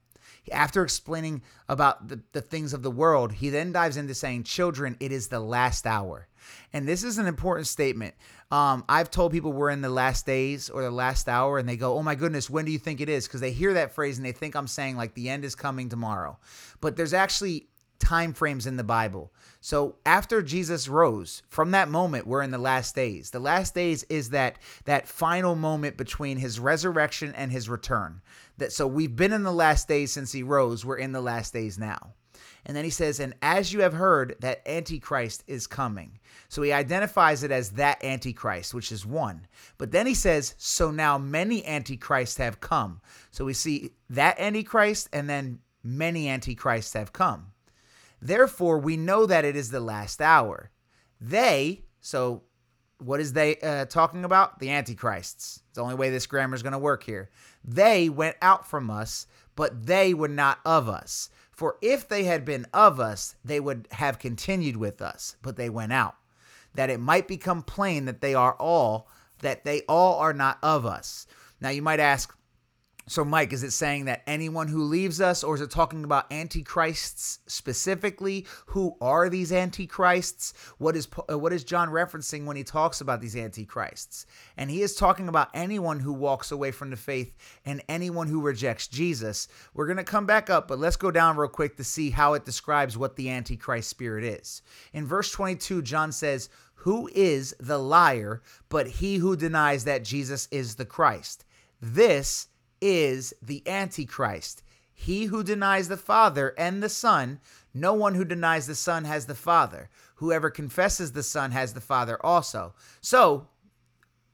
After 0.53 0.83
explaining 0.83 1.43
about 1.69 2.09
the, 2.09 2.21
the 2.33 2.41
things 2.41 2.73
of 2.73 2.83
the 2.83 2.91
world, 2.91 3.33
he 3.33 3.51
then 3.51 3.73
dives 3.73 3.97
into 3.97 4.15
saying, 4.15 4.45
Children, 4.45 4.97
it 5.01 5.13
is 5.13 5.29
the 5.29 5.41
last 5.41 5.87
hour. 5.87 6.29
And 6.73 6.89
this 6.89 7.05
is 7.05 7.19
an 7.19 7.27
important 7.27 7.67
statement. 7.67 8.15
Um, 8.51 8.85
I've 8.89 9.11
told 9.11 9.33
people 9.33 9.53
we're 9.53 9.71
in 9.71 9.83
the 9.83 9.91
last 9.91 10.27
days 10.27 10.71
or 10.71 10.83
the 10.83 10.91
last 10.91 11.29
hour, 11.29 11.59
and 11.59 11.69
they 11.69 11.77
go, 11.77 11.99
Oh 11.99 12.03
my 12.03 12.15
goodness, 12.15 12.49
when 12.49 12.65
do 12.65 12.73
you 12.73 12.79
think 12.79 13.01
it 13.01 13.09
is? 13.09 13.27
Because 13.27 13.41
they 13.41 13.53
hear 13.53 13.75
that 13.75 13.93
phrase 13.93 14.17
and 14.17 14.25
they 14.25 14.33
think 14.33 14.55
I'm 14.55 14.67
saying 14.67 14.97
like 14.97 15.15
the 15.15 15.29
end 15.29 15.45
is 15.45 15.55
coming 15.55 15.89
tomorrow. 15.89 16.39
But 16.81 16.97
there's 16.97 17.15
actually 17.15 17.69
time 18.01 18.33
frames 18.33 18.67
in 18.67 18.77
the 18.77 18.85
Bible. 18.85 19.33
So 19.61 19.97
after 20.05 20.43
Jesus 20.43 20.89
rose, 20.89 21.43
from 21.49 21.71
that 21.71 21.89
moment 21.89 22.27
we're 22.27 22.43
in 22.43 22.51
the 22.51 22.59
last 22.59 22.95
days. 22.95 23.31
The 23.31 23.39
last 23.39 23.75
days 23.75 24.05
is 24.05 24.31
that 24.31 24.59
that 24.85 25.07
final 25.07 25.55
moment 25.55 25.97
between 25.97 26.39
his 26.39 26.59
resurrection 26.59 27.35
and 27.37 27.53
his 27.53 27.69
return. 27.69 28.23
That 28.59 28.73
so 28.73 28.87
we've 28.87 29.15
been 29.15 29.33
in 29.33 29.43
the 29.43 29.53
last 29.53 29.87
days 29.87 30.13
since 30.13 30.33
he 30.33 30.43
rose, 30.43 30.85
we're 30.85 30.97
in 30.97 31.13
the 31.13 31.21
last 31.21 31.53
days 31.53 31.79
now. 31.79 32.15
And 32.67 32.77
then 32.77 32.85
he 32.85 32.91
says, 32.91 33.21
And 33.21 33.35
as 33.43 33.73
you 33.73 33.81
have 33.81 33.95
heard 33.95 34.37
that 34.41 34.67
Antichrist 34.67 35.45
is 35.47 35.67
coming. 35.67 36.19
So 36.49 36.63
he 36.63 36.73
identifies 36.73 37.43
it 37.43 37.51
as 37.51 37.71
that 37.73 38.03
Antichrist, 38.05 38.75
which 38.75 38.93
is 38.93 39.07
one. 39.07 39.47
But 39.79 39.93
then 39.93 40.07
he 40.07 40.15
says, 40.15 40.55
So 40.59 40.91
now 40.91 41.19
many 41.19 41.65
Antichrists 41.65 42.37
have 42.39 42.61
come. 42.61 43.01
So 43.31 43.45
we 43.45 43.55
see 43.55 43.93
that 44.11 44.39
Antichrist 44.39 45.09
and 45.13 45.29
then 45.29 45.61
many 45.83 46.29
Antichrists 46.29 46.95
have 46.95 47.13
come. 47.13 47.53
Therefore, 48.23 48.79
we 48.79 48.97
know 48.97 49.27
that 49.27 49.45
it 49.45 49.57
is 49.57 49.71
the 49.71 49.81
last 49.81 50.21
hour. 50.21 50.71
They, 51.21 51.83
so 52.01 52.43
what 52.99 53.21
is 53.21 53.33
they 53.33 53.57
uh, 53.57 53.87
talking 53.87 54.25
about? 54.25 54.59
The 54.59 54.71
Antichrists. 54.71 55.63
It's 55.69 55.77
the 55.77 55.83
only 55.83 55.95
way 55.95 56.11
this 56.11 56.27
grammar 56.27 56.55
is 56.55 56.63
going 56.63 56.73
to 56.73 56.79
work 56.79 57.03
here. 57.03 57.31
They 57.65 58.09
went 58.09 58.37
out 58.43 58.67
from 58.67 58.91
us, 58.91 59.27
but 59.57 59.87
they 59.87 60.15
were 60.15 60.29
not 60.29 60.61
of 60.65 60.89
us. 60.89 61.31
For 61.53 61.77
if 61.83 62.09
they 62.09 62.25
had 62.25 62.45
been 62.45 62.67
of 62.73 63.01
us, 63.01 63.37
they 63.45 63.61
would 63.61 63.89
have 63.91 64.19
continued 64.19 64.77
with 64.77 65.03
us, 65.03 65.37
but 65.43 65.57
they 65.57 65.69
went 65.69 65.93
out, 65.93 66.15
that 66.75 66.91
it 66.91 67.01
might 67.01 67.29
become 67.29 67.63
plain 67.63 68.07
that 68.07 68.23
they 68.23 68.35
are 68.35 68.55
all, 68.55 69.09
that 69.41 69.65
they 69.65 69.83
all 69.83 70.19
are 70.19 70.33
not 70.33 70.59
of 70.63 70.87
us. 70.87 71.27
Now 71.61 71.69
you 71.69 71.83
might 71.83 72.01
ask, 72.01 72.35
so, 73.11 73.25
Mike, 73.25 73.53
is 73.53 73.65
it 73.65 73.73
saying 73.73 74.05
that 74.05 74.23
anyone 74.25 74.69
who 74.69 74.85
leaves 74.85 75.21
us, 75.21 75.43
or 75.43 75.57
is 75.57 75.61
it 75.61 75.69
talking 75.69 76.05
about 76.05 76.33
antichrists 76.33 77.41
specifically? 77.49 78.47
Who 78.67 78.97
are 79.01 79.29
these 79.29 79.51
antichrists? 79.51 80.55
What 80.79 80.95
is 80.95 81.09
what 81.27 81.53
is 81.53 81.65
John 81.65 81.89
referencing 81.89 82.45
when 82.45 82.57
he 82.57 82.63
talks 82.63 83.01
about 83.01 83.21
these 83.21 83.35
antichrists? 83.35 84.27
And 84.57 84.71
he 84.71 84.83
is 84.83 84.95
talking 84.95 85.27
about 85.27 85.49
anyone 85.55 85.99
who 85.99 86.13
walks 86.13 86.53
away 86.53 86.71
from 86.71 86.91
the 86.91 86.97
faith 86.97 87.35
and 87.65 87.83
anyone 87.89 88.29
who 88.29 88.41
rejects 88.41 88.87
Jesus. 88.87 89.49
We're 89.75 89.89
gonna 89.89 90.05
come 90.05 90.25
back 90.25 90.49
up, 90.49 90.69
but 90.69 90.79
let's 90.79 90.95
go 90.95 91.11
down 91.11 91.37
real 91.37 91.49
quick 91.49 91.77
to 91.79 91.85
see 91.85 92.11
how 92.11 92.35
it 92.35 92.45
describes 92.45 92.97
what 92.97 93.17
the 93.17 93.29
antichrist 93.29 93.91
spirit 93.91 94.23
is. 94.23 94.63
In 94.93 95.05
verse 95.05 95.33
22, 95.33 95.83
John 95.83 96.13
says, 96.13 96.49
"Who 96.75 97.11
is 97.13 97.57
the 97.59 97.81
liar 97.81 98.41
but 98.69 98.87
he 98.87 99.17
who 99.17 99.35
denies 99.35 99.83
that 99.83 100.05
Jesus 100.05 100.47
is 100.53 100.77
the 100.77 100.87
Christ?" 100.87 101.45
This 101.81 102.47
is 102.81 103.35
the 103.43 103.67
Antichrist. 103.67 104.63
He 104.93 105.25
who 105.27 105.43
denies 105.43 105.89
the 105.89 105.97
Father 105.97 106.55
and 106.59 106.83
the 106.83 106.89
Son, 106.89 107.41
no 107.73 107.95
one 107.95 108.15
who 108.15 108.25
denies 108.25 108.67
the 108.67 108.75
Son 108.75 109.05
has 109.05 109.27
the 109.27 109.35
Father. 109.35 109.89
Whoever 110.17 110.51
confesses 110.51 111.13
the 111.13 111.23
Son 111.23 111.53
has 111.53 111.73
the 111.73 111.81
Father 111.81 112.19
also. 112.25 112.75
So, 113.01 113.49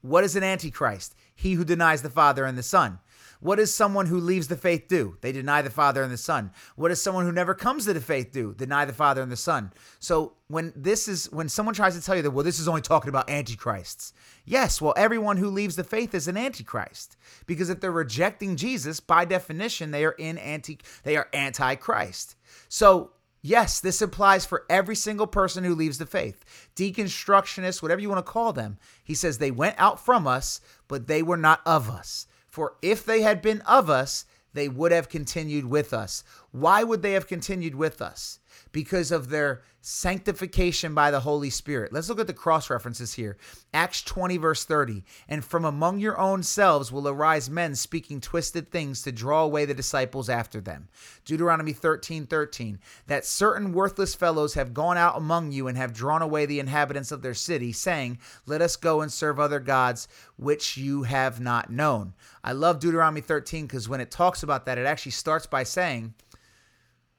what 0.01 0.25
is 0.25 0.35
an 0.37 0.43
Antichrist? 0.43 1.15
He 1.35 1.55
who 1.55 1.65
denies 1.65 2.03
the 2.03 2.11
Father 2.11 2.45
and 2.45 2.59
the 2.59 2.63
Son. 2.63 2.99
What 3.41 3.57
does 3.57 3.73
someone 3.73 4.07
who 4.07 4.19
leaves 4.19 4.49
the 4.49 4.57
faith 4.57 4.89
do? 4.89 5.17
They 5.21 5.33
deny 5.33 5.63
the 5.63 5.71
Father 5.71 6.03
and 6.03 6.13
the 6.13 6.17
Son. 6.17 6.51
What 6.75 6.89
does 6.89 7.03
someone 7.03 7.25
who 7.25 7.33
never 7.33 7.55
comes 7.55 7.85
to 7.85 7.93
the 7.93 8.01
faith 8.01 8.33
do? 8.33 8.55
Deny 8.55 8.85
the 8.85 8.93
Father 8.93 9.23
and 9.23 9.31
the 9.31 9.37
Son. 9.37 9.73
So 9.99 10.35
when 10.49 10.73
this 10.77 11.09
is 11.09 11.31
when 11.33 11.49
someone 11.49 11.75
tries 11.75 11.97
to 11.97 12.05
tell 12.05 12.17
you 12.17 12.23
that, 12.23 12.31
well, 12.31 12.45
this 12.45 12.61
is 12.61 12.69
only 12.69 12.83
talking 12.83 13.09
about 13.09 13.29
antichrists. 13.29 14.13
Yes, 14.45 14.81
well, 14.81 14.95
everyone 14.97 15.37
who 15.37 15.49
leaves 15.49 15.77
the 15.77 15.85
faith 15.85 16.15
is 16.15 16.29
an 16.29 16.37
antichrist. 16.37 17.17
Because 17.47 17.71
if 17.71 17.81
they're 17.81 17.93
rejecting 17.93 18.57
Jesus, 18.57 19.01
by 19.01 19.25
definition, 19.25 19.91
they 19.91 20.05
are 20.05 20.13
in 20.13 20.39
anti 20.39 20.79
they 21.05 21.17
are 21.17 21.29
antichrist. 21.33 22.37
So 22.69 23.13
Yes, 23.47 23.79
this 23.79 24.03
applies 24.03 24.45
for 24.45 24.65
every 24.69 24.97
single 24.97 25.29
person 25.29 25.63
who 25.63 25.77
leaves 25.77 25.99
the 25.99 26.07
faith. 26.07 26.45
Deconstructionists, 26.75 27.81
whatever 27.81 28.01
you 28.01 28.09
want 28.09 28.27
to 28.27 28.33
call 28.33 28.53
them. 28.53 28.77
He 29.05 29.15
says 29.15 29.39
they 29.39 29.53
went 29.53 29.77
out 29.79 30.05
from 30.05 30.27
us, 30.27 30.61
but 30.89 31.07
they 31.07 31.23
were 31.23 31.37
not 31.37 31.61
of 31.65 31.89
us. 31.89 32.27
For 32.57 32.73
if 32.81 33.05
they 33.05 33.21
had 33.21 33.43
been 33.43 33.61
of 33.67 33.91
us, 33.91 34.25
they 34.55 34.67
would 34.67 34.91
have 34.91 35.11
continued 35.11 35.67
with 35.67 35.93
us. 35.93 36.25
Why 36.53 36.85
would 36.85 37.03
they 37.03 37.13
have 37.13 37.27
continued 37.27 37.75
with 37.75 38.01
us? 38.01 38.39
Because 38.73 39.11
of 39.11 39.29
their 39.29 39.63
sanctification 39.89 40.95
by 40.95 41.13
the 41.13 41.21
Holy 41.21 41.49
Spirit. 41.49 41.93
Let's 41.93 42.09
look 42.09 42.19
at 42.19 42.27
the 42.27 42.33
cross 42.33 42.69
references 42.69 43.15
here. 43.15 43.37
Acts 43.73 44.03
20, 44.03 44.37
verse 44.37 44.65
30. 44.65 45.05
And 45.29 45.45
from 45.45 45.65
among 45.65 46.01
your 46.01 46.19
own 46.19 46.43
selves 46.43 46.91
will 46.91 47.07
arise 47.07 47.49
men 47.49 47.77
speaking 47.77 48.21
twisted 48.21 48.73
things 48.73 49.03
to 49.03 49.13
draw 49.13 49.45
away 49.45 49.65
the 49.65 49.75
disciples 49.75 50.29
after 50.29 50.61
them. 50.61 50.89
Deuteronomy 51.25 51.73
13, 51.73 52.27
13. 52.27 52.81
That 53.07 53.25
certain 53.25 53.73
worthless 53.73 54.17
fellows 54.17 54.55
have 54.55 54.75
gone 54.75 54.97
out 54.97 55.17
among 55.17 55.53
you 55.53 55.69
and 55.69 55.79
have 55.79 55.93
drawn 55.93 56.21
away 56.21 56.47
the 56.47 56.59
inhabitants 56.59 57.13
of 57.13 57.23
their 57.23 57.35
city, 57.35 57.71
saying, 57.71 58.19
Let 58.45 58.63
us 58.63 58.75
go 58.75 59.03
and 59.03 59.13
serve 59.13 59.39
other 59.39 59.61
gods 59.61 60.09
which 60.37 60.77
you 60.77 61.05
have 61.05 61.39
not 61.39 61.71
known. 61.71 62.15
I 62.43 62.53
love 62.53 62.81
Deuteronomy 62.81 63.21
13 63.21 63.67
because 63.67 63.89
when 63.89 64.01
it 64.01 64.11
talks 64.11 64.43
about 64.43 64.67
that, 64.67 64.79
it 64.79 64.87
actually 64.87 65.13
starts 65.13 65.47
by 65.47 65.63
saying, 65.63 66.15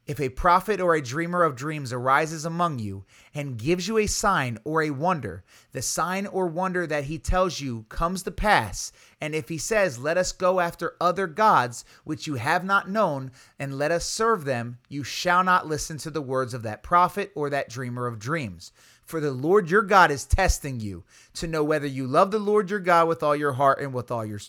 if 0.08 0.22
a 0.22 0.30
prophet 0.30 0.80
or 0.80 0.96
a 0.96 1.02
dreamer 1.02 1.44
of 1.44 1.58
dreams 1.58 1.92
arises 1.92 2.46
among 2.46 2.80
you 2.80 3.04
and 3.34 3.58
gives 3.58 3.90
you 3.90 3.98
a 3.98 4.08
sign 4.08 4.58
or 4.64 4.82
a 4.82 4.90
wonder, 4.90 5.44
the 5.74 5.82
sign 5.82 6.26
or 6.26 6.48
wonder 6.48 6.88
that 6.88 7.04
he 7.04 7.20
tells 7.20 7.60
you 7.60 7.86
comes 7.90 8.24
to 8.24 8.32
pass, 8.32 8.94
and 9.20 9.36
if 9.36 9.50
he 9.50 9.58
says, 9.58 10.00
Let 10.00 10.18
us 10.18 10.32
go 10.32 10.62
after 10.62 10.96
other 11.02 11.28
gods 11.28 11.84
which 12.06 12.26
you 12.26 12.36
have 12.36 12.64
not 12.64 12.90
known, 12.90 13.32
and 13.60 13.78
let 13.78 13.92
us 13.92 14.06
serve 14.06 14.46
them, 14.46 14.78
you 14.88 15.04
shall 15.04 15.44
not 15.44 15.68
listen 15.68 15.98
to 15.98 16.10
the 16.10 16.22
words 16.22 16.54
of 16.54 16.64
that 16.64 16.84
prophet 16.84 17.32
or 17.36 17.50
that 17.50 17.70
dreamer 17.70 18.08
of 18.08 18.18
dreams. 18.18 18.72
For 19.04 19.20
the 19.20 19.32
Lord 19.32 19.70
your 19.70 19.82
God 19.82 20.10
is 20.10 20.26
testing 20.26 20.80
you 20.80 21.04
to 21.34 21.48
know 21.48 21.64
whether 21.64 21.88
you 21.88 22.08
love 22.08 22.32
the 22.32 22.40
Lord 22.40 22.70
your 22.70 22.80
God 22.80 23.10
with 23.10 23.24
all 23.24 23.36
your 23.36 23.54
heart 23.54 23.82
and 23.82 23.94
with 23.94 24.10
all 24.10 24.26
your 24.26 24.40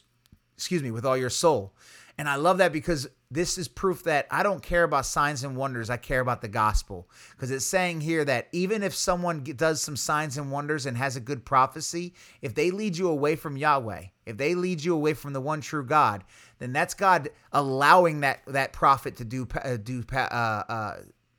excuse 0.57 0.83
me, 0.83 0.91
with 0.91 1.05
all 1.05 1.17
your 1.17 1.31
soul. 1.31 1.73
And 2.17 2.29
I 2.29 2.35
love 2.35 2.59
that 2.59 2.73
because 2.73 3.09
this 3.31 3.59
is 3.59 3.69
proof 3.69 4.05
that 4.05 4.27
I 4.31 4.43
don't 4.43 4.63
care 4.63 4.85
about 4.85 5.05
signs 5.05 5.45
and 5.45 5.57
wonders. 5.57 5.91
I 5.91 5.99
care 5.99 6.21
about 6.21 6.41
the 6.41 6.49
gospel. 6.49 7.11
Because 7.33 7.51
it's 7.51 7.67
saying 7.67 8.01
here 8.01 8.25
that 8.25 8.49
even 8.53 8.83
if 8.83 8.95
someone 8.95 9.43
does 9.43 9.83
some 9.83 9.97
signs 9.97 10.39
and 10.39 10.51
wonders 10.51 10.87
and 10.87 10.97
has 10.97 11.17
a 11.17 11.21
good 11.21 11.45
prophecy, 11.45 12.15
if 12.41 12.55
they 12.55 12.71
lead 12.71 12.97
you 12.97 13.09
away 13.09 13.37
from 13.37 13.59
Yahweh, 13.59 14.05
if 14.25 14.37
they 14.39 14.55
lead 14.55 14.83
you 14.83 14.95
away 14.95 15.13
from 15.13 15.35
the 15.35 15.41
one 15.41 15.61
true 15.61 15.85
God, 15.85 16.25
then 16.59 16.73
that's 16.73 16.95
God 16.95 17.29
allowing 17.53 18.21
that 18.21 18.41
that 18.47 18.73
prophet 18.73 19.17
to 19.17 19.25
do 19.25 19.47
uh, 19.63 19.77
do 19.77 20.03
uh, 20.13 20.17
uh, 20.17 20.97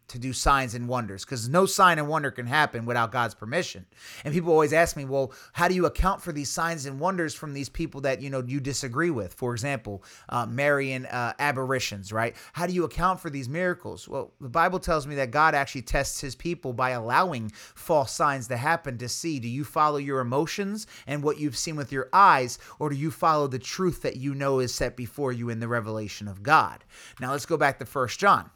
to 0.09 0.19
do 0.19 0.33
signs 0.33 0.75
and 0.75 0.87
wonders 0.87 1.25
because 1.25 1.47
no 1.47 1.65
sign 1.65 1.99
and 1.99 2.07
wonder 2.07 2.31
can 2.31 2.45
happen 2.45 2.85
without 2.85 3.11
God's 3.11 3.33
permission. 3.33 3.85
And 4.23 4.33
people 4.33 4.51
always 4.51 4.73
ask 4.73 4.97
me, 4.97 5.05
well, 5.05 5.33
how 5.53 5.67
do 5.67 5.75
you 5.75 5.85
account 5.85 6.21
for 6.21 6.31
these 6.31 6.49
signs 6.49 6.85
and 6.85 6.99
wonders 6.99 7.33
from 7.33 7.53
these 7.53 7.69
people 7.69 8.01
that 8.01 8.21
you 8.21 8.29
know 8.29 8.43
you 8.45 8.59
disagree 8.59 9.09
with? 9.09 9.33
For 9.33 9.53
example, 9.53 10.03
uh, 10.29 10.45
Marian 10.45 11.05
uh, 11.05 11.33
aberrations, 11.39 12.11
right? 12.11 12.35
How 12.53 12.67
do 12.67 12.73
you 12.73 12.83
account 12.83 13.19
for 13.19 13.29
these 13.29 13.49
miracles? 13.49 14.07
Well, 14.07 14.33
the 14.41 14.49
Bible 14.49 14.79
tells 14.79 15.07
me 15.07 15.15
that 15.15 15.31
God 15.31 15.55
actually 15.55 15.83
tests 15.83 16.21
His 16.21 16.35
people 16.35 16.73
by 16.73 16.91
allowing 16.91 17.51
false 17.75 18.11
signs 18.11 18.47
to 18.47 18.57
happen 18.57 18.97
to 18.97 19.09
see 19.09 19.39
do 19.39 19.47
you 19.47 19.63
follow 19.63 19.97
your 19.97 20.19
emotions 20.19 20.87
and 21.07 21.23
what 21.23 21.39
you've 21.39 21.57
seen 21.57 21.75
with 21.75 21.91
your 21.91 22.09
eyes, 22.13 22.59
or 22.79 22.89
do 22.89 22.95
you 22.95 23.11
follow 23.11 23.47
the 23.47 23.59
truth 23.59 24.01
that 24.01 24.17
you 24.17 24.33
know 24.33 24.59
is 24.59 24.73
set 24.73 24.95
before 24.95 25.31
you 25.31 25.49
in 25.49 25.59
the 25.59 25.67
revelation 25.67 26.27
of 26.27 26.43
God? 26.43 26.83
Now 27.19 27.31
let's 27.31 27.45
go 27.45 27.57
back 27.57 27.79
to 27.79 27.85
First 27.85 28.19
John. 28.19 28.49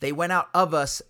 They 0.00 0.12
went 0.12 0.32
out 0.32 0.48
of 0.54 0.74
us, 0.74 1.02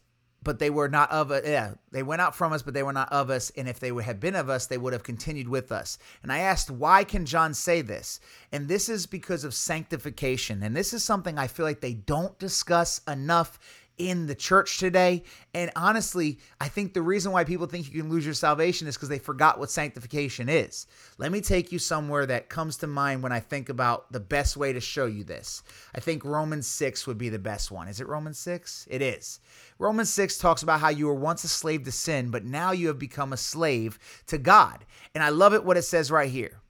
but 0.43 0.59
they 0.59 0.71
were 0.71 0.89
not 0.89 1.11
of 1.11 1.31
us. 1.33 1.43
Yeah, 1.45 1.75
they 1.91 2.03
went 2.03 2.23
out 2.23 2.37
from 2.37 2.53
us, 2.53 2.63
but 2.63 2.73
they 2.73 2.83
were 2.83 2.93
not 2.93 3.13
of 3.13 3.31
us. 3.31 3.51
And 3.57 3.69
if 3.69 3.81
they 3.81 3.91
would 3.91 4.05
have 4.05 4.21
been 4.21 4.37
of 4.37 4.49
us, 4.49 4.67
they 4.67 4.79
would 4.79 4.93
have 4.93 5.03
continued 5.03 5.49
with 5.49 5.73
us. 5.73 5.99
And 6.23 6.33
I 6.33 6.39
asked, 6.39 6.71
why 6.71 7.03
can 7.03 7.27
John 7.27 7.53
say 7.53 7.83
this? 7.83 8.21
And 8.53 8.69
this 8.69 8.89
is 8.89 9.07
because 9.07 9.43
of 9.43 9.55
sanctification. 9.55 10.63
And 10.63 10.77
this 10.77 10.93
is 10.93 11.03
something 11.03 11.37
I 11.37 11.49
feel 11.49 11.67
like 11.67 11.81
they 11.81 11.95
don't 11.95 12.39
discuss 12.39 13.01
enough 13.09 13.59
in 13.99 14.27
the 14.27 14.35
church 14.35 14.79
today. 14.79 15.23
And 15.55 15.71
honestly, 15.77 16.39
I 16.61 16.69
think 16.69 16.93
the 16.93 17.03
reason 17.03 17.33
why 17.33 17.45
people 17.45 17.67
think 17.67 17.87
you 17.87 18.03
can 18.03 18.11
lose 18.11 18.25
your 18.25 18.35
salvation 18.35 18.87
is 18.87 18.97
because 18.97 19.09
they 19.09 19.19
forgot 19.19 19.59
what 19.59 19.71
sanctification 19.71 20.49
is. 20.49 20.87
Let 21.19 21.33
me 21.33 21.41
take 21.41 21.73
you 21.73 21.79
somewhere 21.79 22.27
that 22.27 22.49
comes 22.49 22.77
to 22.79 22.87
mind 22.87 23.23
when 23.23 23.33
I 23.33 23.41
think 23.41 23.69
about 23.69 24.13
the 24.13 24.21
best 24.21 24.57
way 24.57 24.73
to 24.73 24.81
show 24.81 25.07
you 25.07 25.25
this. 25.25 25.63
I 25.95 26.01
think 26.01 26.25
Romans 26.25 26.67
6 26.67 27.07
would 27.07 27.19
be 27.19 27.29
the 27.29 27.39
best 27.39 27.71
one. 27.71 27.89
Is 27.89 28.01
it 28.01 28.09
Romans 28.09 28.39
6? 28.39 28.89
It 28.91 29.03
is. 29.03 29.41
Romans 29.79 30.11
6 30.11 30.39
talks 30.39 30.63
about 30.63 30.81
how 30.81 30.89
you 30.89 31.07
were 31.07 31.15
once 31.15 31.45
a 31.45 31.49
slave 31.49 31.85
to 31.85 31.93
sin, 31.93 32.31
but 32.31 32.45
now 32.45 32.73
you 32.73 32.89
have 32.89 32.99
become 32.99 33.33
a 33.33 33.39
slave 33.39 33.99
to 34.27 34.39
God. 34.39 34.85
And 35.15 35.23
I 35.23 35.31
love 35.31 35.55
it 35.55 35.65
what 35.65 35.77
it 35.77 35.83
says 35.83 36.11
right 36.11 36.31
here. 36.31 36.61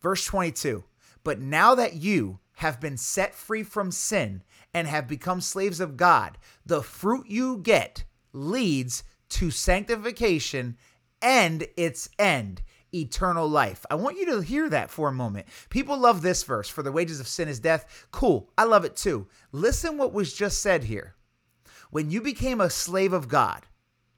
Verse 0.00 0.24
22 0.24 0.84
But 1.22 1.40
now 1.40 1.74
that 1.74 1.94
you 1.94 2.40
have 2.56 2.80
been 2.80 2.96
set 2.96 3.34
free 3.34 3.62
from 3.62 3.90
sin 3.90 4.42
and 4.74 4.88
have 4.88 5.06
become 5.06 5.40
slaves 5.40 5.80
of 5.80 5.96
God, 5.96 6.38
the 6.64 6.82
fruit 6.82 7.26
you 7.28 7.58
get 7.58 8.04
leads 8.32 9.04
to 9.28 9.50
sanctification 9.50 10.76
and 11.20 11.66
its 11.76 12.08
end, 12.18 12.62
eternal 12.94 13.48
life. 13.48 13.86
I 13.90 13.94
want 13.94 14.18
you 14.18 14.26
to 14.26 14.40
hear 14.40 14.68
that 14.70 14.90
for 14.90 15.08
a 15.08 15.12
moment. 15.12 15.46
People 15.70 15.96
love 15.96 16.22
this 16.22 16.42
verse, 16.42 16.68
for 16.68 16.82
the 16.82 16.92
wages 16.92 17.20
of 17.20 17.28
sin 17.28 17.48
is 17.48 17.60
death. 17.60 18.06
Cool. 18.10 18.50
I 18.58 18.64
love 18.64 18.84
it 18.84 18.96
too. 18.96 19.28
Listen 19.52 19.98
what 19.98 20.12
was 20.12 20.34
just 20.34 20.60
said 20.60 20.84
here. 20.84 21.14
When 21.90 22.10
you 22.10 22.20
became 22.20 22.60
a 22.60 22.70
slave 22.70 23.12
of 23.12 23.28
God, 23.28 23.66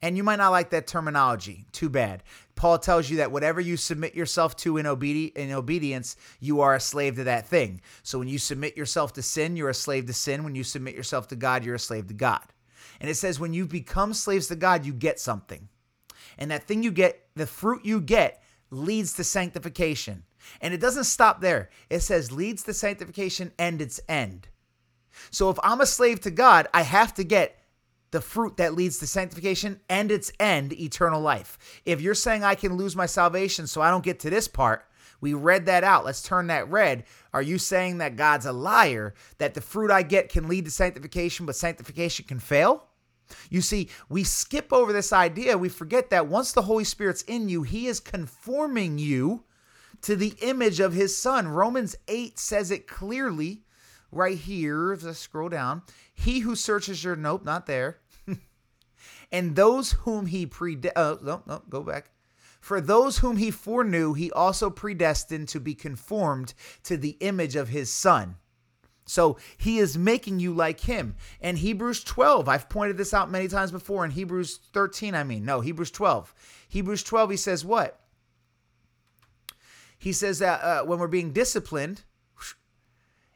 and 0.05 0.19
you 0.19 0.23
might 0.23 0.37
not 0.37 0.51
like 0.51 0.69
that 0.69 0.87
terminology. 0.87 1.65
Too 1.73 1.89
bad. 1.89 2.23
Paul 2.57 2.79
tells 2.79 3.09
you 3.09 3.17
that 3.17 3.33
whatever 3.33 3.59
you 3.59 3.79
submit 3.79 4.15
yourself 4.15 4.55
to 4.57 4.77
in, 4.77 4.85
obedi- 4.85 5.35
in 5.35 5.51
obedience, 5.51 6.17
you 6.41 6.61
are 6.61 6.75
a 6.75 6.81
slave 6.81 7.17
to 7.17 7.25
that 7.25 7.47
thing. 7.47 7.81
So 8.03 8.19
when 8.19 8.29
you 8.29 8.37
submit 8.37 8.77
yourself 8.77 9.15
to 9.15 9.23
sin, 9.23 9.57
you're 9.57 9.71
a 9.71 9.75
slave 9.75 10.05
to 10.05 10.13
sin. 10.13 10.45
When 10.45 10.55
you 10.55 10.63
submit 10.63 10.95
yourself 10.95 11.29
to 11.29 11.37
God, 11.37 11.65
you're 11.65 11.77
a 11.77 11.79
slave 11.79 12.09
to 12.09 12.15
God. 12.15 12.43
And 13.01 13.09
it 13.09 13.15
says 13.15 13.41
when 13.41 13.55
you 13.55 13.65
become 13.65 14.13
slaves 14.13 14.49
to 14.49 14.57
God, 14.57 14.85
you 14.85 14.93
get 14.93 15.19
something. 15.19 15.71
And 16.37 16.51
that 16.51 16.65
thing 16.65 16.83
you 16.83 16.91
get, 16.91 17.27
the 17.35 17.47
fruit 17.47 17.87
you 17.87 17.99
get, 18.03 18.43
leads 18.71 19.15
to 19.15 19.25
sanctification. 19.25 20.25
And 20.61 20.75
it 20.75 20.83
doesn't 20.83 21.05
stop 21.05 21.41
there. 21.41 21.71
It 21.89 22.01
says 22.01 22.31
leads 22.31 22.63
to 22.65 22.75
sanctification 22.75 23.53
and 23.59 23.81
its 23.81 24.03
end. 24.07 24.49
So 25.31 25.49
if 25.49 25.59
I'm 25.63 25.81
a 25.81 25.87
slave 25.87 26.21
to 26.21 26.31
God, 26.31 26.69
I 26.75 26.83
have 26.83 27.15
to 27.15 27.25
get 27.25 27.59
the 28.15 28.21
fruit 28.21 28.59
that 28.59 28.75
leads 28.75 28.99
to 28.99 29.09
sanctification 29.09 29.81
and 29.89 30.13
its 30.13 30.31
end, 30.39 30.73
eternal 30.73 31.21
life. 31.21 31.59
If 31.85 32.01
you're 32.01 32.15
saying 32.15 32.45
I 32.45 32.55
can 32.55 32.77
lose 32.77 32.95
my 32.95 33.07
salvation 33.07 33.67
so 33.67 33.83
I 33.83 33.91
don't 33.91 34.05
get 34.05 34.21
to 34.21 34.31
this 34.31 34.47
part, 34.47 34.87
we 35.21 35.35
read 35.35 35.67
that 35.67 35.83
out. 35.83 36.05
Let's 36.05 36.23
turn 36.23 36.47
that 36.47 36.71
red. 36.71 37.07
Are 37.33 37.43
you 37.43 37.59
saying 37.59 37.99
that 37.99 38.15
God's 38.15 38.47
a 38.47 38.53
liar, 38.53 39.15
that 39.39 39.55
the 39.55 39.61
fruit 39.61 39.91
I 39.91 40.05
get 40.05 40.29
can 40.29 40.47
lead 40.47 40.65
to 40.67 40.71
sanctification, 40.71 41.45
but 41.45 41.57
sanctification 41.57 42.25
can 42.27 42.39
fail? 42.39 42.87
You 43.51 43.61
see, 43.61 43.89
we 44.09 44.23
skip 44.23 44.73
over 44.73 44.93
this 44.93 45.13
idea. 45.13 45.59
We 45.59 45.69
forget 45.69 46.11
that 46.11 46.29
once 46.29 46.53
the 46.53 46.63
Holy 46.63 46.85
Spirit's 46.85 47.23
in 47.23 47.49
you, 47.49 47.65
He 47.65 47.89
is 47.89 47.99
conforming 47.99 48.97
you 48.97 49.43
to 50.03 50.15
the 50.15 50.35
image 50.41 50.79
of 50.79 50.93
His 50.93 51.19
Son. 51.19 51.49
Romans 51.49 51.97
8 52.07 52.39
says 52.39 52.71
it 52.71 52.87
clearly 52.87 53.65
right 54.13 54.39
here. 54.39 54.93
If 54.93 55.05
I 55.05 55.13
scroll 55.13 55.49
down, 55.49 55.83
He 56.13 56.41
who 56.41 56.55
searches 56.55 57.03
your, 57.03 57.17
nope, 57.17 57.45
not 57.45 57.67
there. 57.67 57.99
And 59.35 59.57
those 59.57 59.91
whom 59.91 60.27
he 60.27 60.47
predestined, 60.47 60.93
oh 60.95 61.19
no, 61.21 61.43
no, 61.45 61.63
go 61.69 61.83
back. 61.83 62.13
For 62.61 62.81
those 62.81 63.19
whom 63.19 63.37
he 63.37 63.51
foreknew, 63.51 64.15
he 64.15 64.31
also 64.31 64.71
predestined 64.71 65.49
to 65.49 65.59
be 65.59 65.75
conformed 65.75 66.55
to 66.85 66.97
the 66.97 67.17
image 67.19 67.57
of 67.57 67.69
his 67.69 67.91
son. 67.91 68.37
So 69.07 69.37
he 69.57 69.79
is 69.79 69.99
making 69.99 70.39
you 70.39 70.55
like 70.55 70.83
him. 70.83 71.17
And 71.41 71.59
Hebrews 71.59 72.05
12, 72.05 72.49
I've 72.49 72.69
pointed 72.69 72.97
this 72.97 73.13
out 73.13 73.29
many 73.29 73.49
times 73.49 73.73
before. 73.73 74.05
In 74.05 74.13
Hebrews 74.13 74.61
13, 74.73 75.17
I 75.17 75.25
mean, 75.25 75.45
no, 75.45 75.61
Hebrews 75.61 75.91
12. 75.91 76.33
Hebrews 76.69 77.03
12, 77.03 77.31
he 77.33 77.37
says 77.37 77.65
what? 77.65 77.99
He 79.99 80.13
says 80.13 80.39
that 80.39 80.63
uh, 80.63 80.85
when 80.85 81.01
we're 81.01 81.09
being 81.09 81.33
disciplined, 81.33 82.03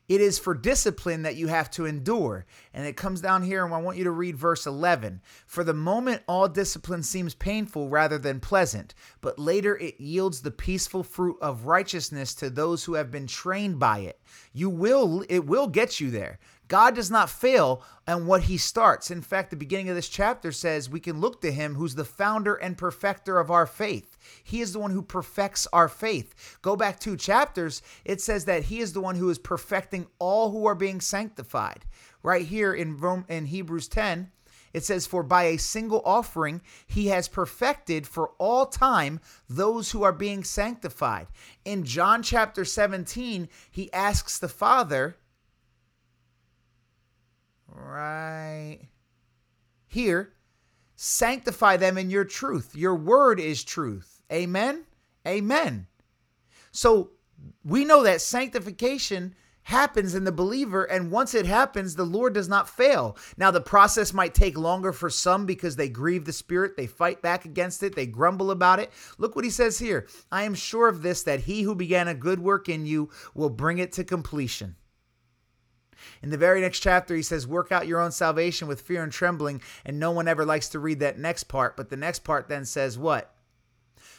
it 0.09 0.21
is 0.21 0.39
for 0.39 0.55
discipline 0.55 1.23
that 1.23 1.37
you 1.37 1.49
have 1.49 1.71
to 1.73 1.85
endure. 1.85 2.47
And 2.73 2.87
it 2.87 2.97
comes 2.97 3.21
down 3.21 3.43
here, 3.43 3.65
and 3.65 3.75
I 3.75 3.79
want 3.79 3.99
you 3.99 4.05
to 4.05 4.11
read 4.11 4.37
verse 4.37 4.67
11. 4.67 5.21
For 5.47 5.63
the 5.63 5.75
moment, 5.75 6.23
all 6.27 6.49
discipline 6.49 7.03
seems 7.03 7.35
painful 7.35 7.89
rather 7.89 8.19
than 8.19 8.41
pleasant, 8.41 8.95
but 9.21 9.39
later 9.39 9.77
it 9.77 10.01
yields 10.01 10.41
the 10.41 10.51
peaceful 10.51 11.03
fruit 11.03 11.37
of 11.43 11.67
righteousness 11.67 12.35
to 12.37 12.49
those 12.49 12.85
who 12.85 12.95
have 12.95 13.11
been 13.11 13.27
trained 13.27 13.79
by 13.79 13.99
it. 14.01 14.21
You 14.53 14.71
will, 14.71 15.25
it 15.29 15.47
will 15.47 15.67
get 15.67 16.01
you 16.01 16.11
there. 16.11 16.39
God 16.69 16.95
does 16.95 17.11
not 17.11 17.31
fail 17.31 17.83
on 18.07 18.27
what 18.27 18.43
he 18.43 18.59
starts. 18.59 19.11
In 19.11 19.23
fact, 19.23 19.51
the 19.51 19.57
beginning 19.57 19.89
of 19.89 19.97
this 19.97 20.09
chapter 20.09 20.53
says 20.53 20.89
we 20.91 21.01
can 21.01 21.21
look 21.21 21.41
to 21.41 21.51
him 21.51 21.75
who's 21.75 21.95
the 21.95 22.05
founder 22.05 22.55
and 22.55 22.77
perfecter 22.77 23.39
of 23.39 23.51
our 23.51 23.67
faith. 23.67 24.17
He 24.45 24.61
is 24.61 24.73
the 24.75 24.79
one 24.79 24.91
who 24.91 25.03
perfects 25.03 25.67
our 25.73 25.89
faith. 25.89 26.59
Go 26.63 26.77
back 26.77 27.01
two 27.01 27.17
chapters, 27.17 27.83
it 28.05 28.21
says 28.21 28.45
that 28.45 28.65
he 28.65 28.81
is 28.81 28.93
the 28.93 29.01
one 29.01 29.17
who 29.17 29.31
is 29.31 29.39
perfecting 29.39 30.07
all 30.19 30.51
who 30.51 30.67
are 30.67 30.75
being 30.75 31.01
sanctified. 31.01 31.87
Right 32.23 32.47
here 32.47 32.75
in 32.75 32.99
Rome 32.99 33.25
in 33.29 33.47
Hebrews 33.47 33.89
10, 33.89 34.31
It 34.73 34.85
says, 34.85 35.07
For 35.07 35.23
by 35.23 35.45
a 35.45 35.57
single 35.57 36.03
offering 36.05 36.61
he 36.87 37.07
has 37.09 37.29
perfected 37.29 38.07
for 38.07 38.31
all 38.39 38.67
time 38.67 39.21
those 39.49 39.91
who 39.93 40.03
are 40.03 40.13
being 40.13 40.45
sanctified. 40.45 41.29
In 41.65 41.85
John 41.85 42.23
chapter 42.23 42.65
17, 42.65 43.49
he 43.71 43.93
asks 43.93 44.39
the 44.39 44.49
Father, 44.49 45.17
right 47.79 48.81
here, 49.87 50.35
sanctify 50.97 51.77
them 51.77 51.99
in 51.99 52.11
your 52.11 52.25
truth. 52.25 52.75
Your 52.75 52.95
word 52.95 53.41
is 53.41 53.65
truth. 53.65 54.21
Amen. 54.33 54.85
Amen. 55.27 55.87
So 56.71 57.11
we 57.65 57.85
know 57.85 58.03
that 58.03 58.21
sanctification 58.21 59.35
happens 59.69 60.15
in 60.15 60.25
the 60.25 60.33
believer. 60.33 60.85
And 60.85 61.11
once 61.11 61.35
it 61.35 61.45
happens, 61.45 61.95
the 61.95 62.05
Lord 62.05 62.33
does 62.33 62.49
not 62.49 62.71
fail. 62.71 63.19
Now, 63.37 63.51
the 63.51 63.61
process 63.61 64.15
might 64.15 64.35
take 64.35 64.57
longer 64.57 64.95
for 64.95 65.11
some 65.11 65.45
because 65.45 65.77
they 65.77 65.91
grieve 65.91 66.25
the 66.25 66.33
Spirit, 66.33 66.77
they 66.77 66.87
fight 66.87 67.21
back 67.21 67.45
against 67.45 67.83
it, 67.83 67.95
they 67.95 68.07
grumble 68.07 68.51
about 68.51 68.81
it. 68.81 68.91
Look 69.19 69.37
what 69.37 69.45
he 69.45 69.51
says 69.51 69.79
here 69.79 70.07
I 70.33 70.45
am 70.45 70.55
sure 70.55 70.89
of 70.89 71.03
this, 71.03 71.23
that 71.25 71.41
he 71.41 71.63
who 71.63 71.75
began 71.75 72.09
a 72.09 72.15
good 72.15 72.41
work 72.41 72.69
in 72.71 72.87
you 72.87 73.11
will 73.35 73.51
bring 73.51 73.77
it 73.77 73.93
to 73.93 74.05
completion. 74.05 74.77
In 76.23 76.31
the 76.31 76.37
very 76.37 76.61
next 76.61 76.81
chapter, 76.81 77.15
he 77.15 77.23
says, 77.23 77.47
Work 77.47 77.73
out 77.73 77.87
your 77.87 78.01
own 78.01 78.13
salvation 78.13 78.69
with 78.69 78.81
fear 78.81 79.03
and 79.03 79.13
trembling. 79.13 79.61
And 79.85 79.99
no 79.99 80.11
one 80.11 80.29
ever 80.29 80.45
likes 80.45 80.69
to 80.71 80.79
read 80.79 81.01
that 81.01 81.19
next 81.19 81.45
part. 81.45 81.77
But 81.77 81.91
the 81.91 81.97
next 81.97 82.21
part 82.21 82.49
then 82.49 82.65
says, 82.65 82.99
What? 82.99 83.35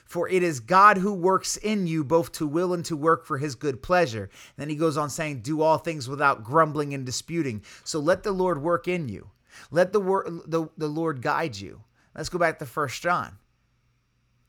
For 0.05 0.27
it 0.27 0.41
is 0.41 0.59
God 0.59 0.97
who 0.97 1.13
works 1.13 1.55
in 1.57 1.85
you 1.87 2.03
both 2.03 2.31
to 2.33 2.47
will 2.47 2.73
and 2.73 2.83
to 2.85 2.95
work 2.95 3.25
for 3.25 3.37
his 3.37 3.55
good 3.55 3.83
pleasure. 3.83 4.23
And 4.23 4.57
then 4.57 4.69
he 4.69 4.75
goes 4.75 4.97
on 4.97 5.09
saying, 5.09 5.41
Do 5.41 5.61
all 5.61 5.77
things 5.77 6.09
without 6.09 6.43
grumbling 6.43 6.93
and 6.93 7.05
disputing. 7.05 7.63
So 7.83 7.99
let 7.99 8.23
the 8.23 8.31
Lord 8.31 8.61
work 8.61 8.87
in 8.87 9.07
you. 9.07 9.29
Let 9.71 9.93
the, 9.93 9.99
wor- 9.99 10.27
the, 10.27 10.67
the 10.77 10.87
Lord 10.87 11.21
guide 11.21 11.57
you. 11.57 11.81
Let's 12.15 12.29
go 12.29 12.39
back 12.39 12.59
to 12.59 12.65
First 12.65 13.01
John. 13.01 13.38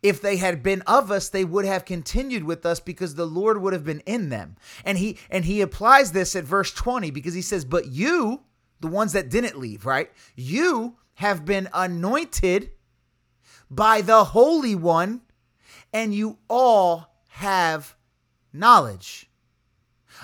If 0.02 0.22
they 0.22 0.38
had 0.38 0.62
been 0.62 0.82
of 0.82 1.10
us, 1.10 1.28
they 1.28 1.44
would 1.44 1.66
have 1.66 1.84
continued 1.84 2.44
with 2.44 2.64
us 2.64 2.80
because 2.80 3.14
the 3.14 3.26
Lord 3.26 3.60
would 3.60 3.74
have 3.74 3.84
been 3.84 4.00
in 4.00 4.30
them. 4.30 4.56
And 4.84 4.96
he 4.96 5.18
and 5.28 5.44
he 5.44 5.60
applies 5.60 6.12
this 6.12 6.34
at 6.34 6.44
verse 6.44 6.72
20 6.72 7.10
because 7.10 7.34
he 7.34 7.42
says, 7.42 7.64
But 7.64 7.88
you, 7.88 8.42
the 8.80 8.86
ones 8.86 9.12
that 9.12 9.28
didn't 9.28 9.58
leave, 9.58 9.84
right? 9.84 10.10
You 10.34 10.96
have 11.14 11.44
been 11.44 11.68
anointed 11.74 12.70
by 13.70 14.00
the 14.00 14.24
Holy 14.24 14.74
One 14.74 15.20
and 15.92 16.14
you 16.14 16.38
all 16.48 17.14
have 17.28 17.94
knowledge. 18.52 19.30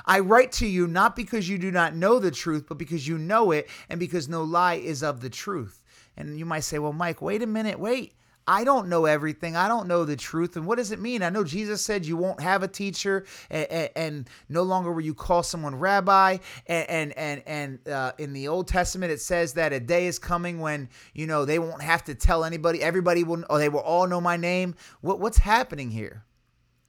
I 0.04 0.20
write 0.20 0.52
to 0.52 0.66
you 0.66 0.86
not 0.86 1.16
because 1.16 1.48
you 1.48 1.58
do 1.58 1.70
not 1.70 1.94
know 1.94 2.18
the 2.18 2.30
truth, 2.30 2.66
but 2.68 2.78
because 2.78 3.06
you 3.06 3.18
know 3.18 3.50
it, 3.50 3.68
and 3.88 3.98
because 3.98 4.28
no 4.28 4.42
lie 4.42 4.74
is 4.74 5.02
of 5.02 5.20
the 5.20 5.30
truth. 5.30 5.82
And 6.16 6.38
you 6.38 6.44
might 6.44 6.60
say, 6.60 6.78
Well, 6.78 6.92
Mike, 6.92 7.22
wait 7.22 7.42
a 7.42 7.46
minute, 7.46 7.78
wait. 7.78 8.14
I 8.48 8.62
don't 8.62 8.88
know 8.88 9.06
everything. 9.06 9.56
I 9.56 9.66
don't 9.66 9.88
know 9.88 10.04
the 10.04 10.14
truth. 10.14 10.56
And 10.56 10.66
what 10.66 10.78
does 10.78 10.92
it 10.92 11.00
mean? 11.00 11.22
I 11.22 11.30
know 11.30 11.42
Jesus 11.42 11.84
said 11.84 12.06
you 12.06 12.16
won't 12.16 12.40
have 12.40 12.62
a 12.62 12.68
teacher, 12.68 13.26
and, 13.50 13.66
and, 13.70 13.90
and 13.96 14.30
no 14.48 14.62
longer 14.62 14.92
will 14.92 15.02
you 15.02 15.14
call 15.14 15.42
someone 15.42 15.74
rabbi. 15.74 16.38
And 16.66 17.12
and 17.16 17.42
and, 17.46 17.88
uh, 17.88 18.12
in 18.18 18.32
the 18.32 18.46
Old 18.46 18.68
Testament, 18.68 19.10
it 19.10 19.20
says 19.20 19.54
that 19.54 19.72
a 19.72 19.80
day 19.80 20.06
is 20.06 20.20
coming 20.20 20.60
when 20.60 20.88
you 21.12 21.26
know 21.26 21.44
they 21.44 21.58
won't 21.58 21.82
have 21.82 22.04
to 22.04 22.14
tell 22.14 22.44
anybody. 22.44 22.82
Everybody 22.82 23.24
will, 23.24 23.44
or 23.50 23.58
they 23.58 23.68
will 23.68 23.80
all 23.80 24.06
know 24.06 24.20
my 24.20 24.36
name. 24.36 24.76
What 25.00 25.18
what's 25.18 25.38
happening 25.38 25.90
here? 25.90 26.24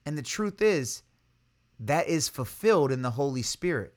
And 0.05 0.15
the 0.15 0.21
truth 0.21 0.61
is, 0.61 1.01
that 1.79 2.07
is 2.07 2.29
fulfilled 2.29 2.91
in 2.91 3.01
the 3.01 3.11
Holy 3.11 3.41
Spirit. 3.41 3.95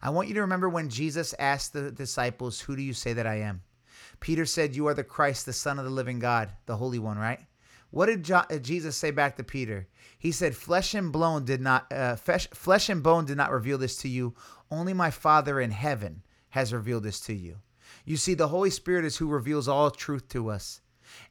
I 0.00 0.10
want 0.10 0.28
you 0.28 0.34
to 0.34 0.40
remember 0.42 0.68
when 0.68 0.88
Jesus 0.88 1.34
asked 1.38 1.72
the 1.72 1.90
disciples, 1.90 2.60
"Who 2.60 2.76
do 2.76 2.82
you 2.82 2.94
say 2.94 3.12
that 3.12 3.26
I 3.26 3.40
am?" 3.40 3.62
Peter 4.22 4.46
said, 4.46 4.74
You 4.74 4.86
are 4.86 4.94
the 4.94 5.04
Christ, 5.04 5.44
the 5.46 5.52
Son 5.52 5.78
of 5.78 5.84
the 5.84 5.90
living 5.90 6.20
God, 6.20 6.52
the 6.66 6.76
Holy 6.76 7.00
One, 7.00 7.18
right? 7.18 7.40
What 7.90 8.06
did 8.06 8.30
uh, 8.30 8.46
Jesus 8.60 8.96
say 8.96 9.10
back 9.10 9.36
to 9.36 9.44
Peter? 9.44 9.88
He 10.16 10.32
said, 10.32 10.56
"Flesh 10.56 10.94
and 10.94 11.12
bone 11.12 11.44
did 11.44 11.60
not, 11.60 11.92
uh, 11.92 12.16
flesh, 12.16 12.48
flesh 12.54 12.88
and 12.88 13.02
bone 13.02 13.26
did 13.26 13.36
not 13.36 13.50
reveal 13.50 13.76
this 13.76 13.96
to 13.98 14.08
you. 14.08 14.34
Only 14.70 14.94
my 14.94 15.10
Father 15.10 15.60
in 15.60 15.72
heaven 15.72 16.22
has 16.50 16.72
revealed 16.72 17.02
this 17.02 17.20
to 17.20 17.34
you." 17.34 17.58
You 18.04 18.16
see, 18.16 18.34
the 18.34 18.48
Holy 18.48 18.70
Spirit 18.70 19.04
is 19.04 19.16
who 19.16 19.26
reveals 19.26 19.68
all 19.68 19.90
truth 19.90 20.28
to 20.28 20.48
us. 20.48 20.80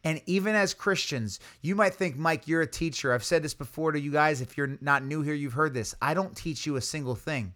And 0.04 0.22
even 0.26 0.54
as 0.54 0.74
Christians, 0.74 1.40
you 1.62 1.76
might 1.76 1.96
think, 1.96 2.18
Mike, 2.18 2.48
you're 2.48 2.62
a 2.62 2.68
teacher. 2.68 3.14
I've 3.14 3.24
said 3.24 3.42
this 3.42 3.54
before 3.54 3.92
to 3.94 4.00
you 4.00 4.12
guys. 4.12 4.42
If 4.42 4.58
you're 4.58 4.78
not 4.82 5.04
new 5.04 5.22
here, 5.22 5.34
you've 5.34 5.54
heard 5.54 5.74
this. 5.74 5.96
I 6.02 6.14
don't 6.14 6.36
teach 6.36 6.66
you 6.66 6.76
a 6.76 6.82
single 6.82 7.16
thing. 7.16 7.54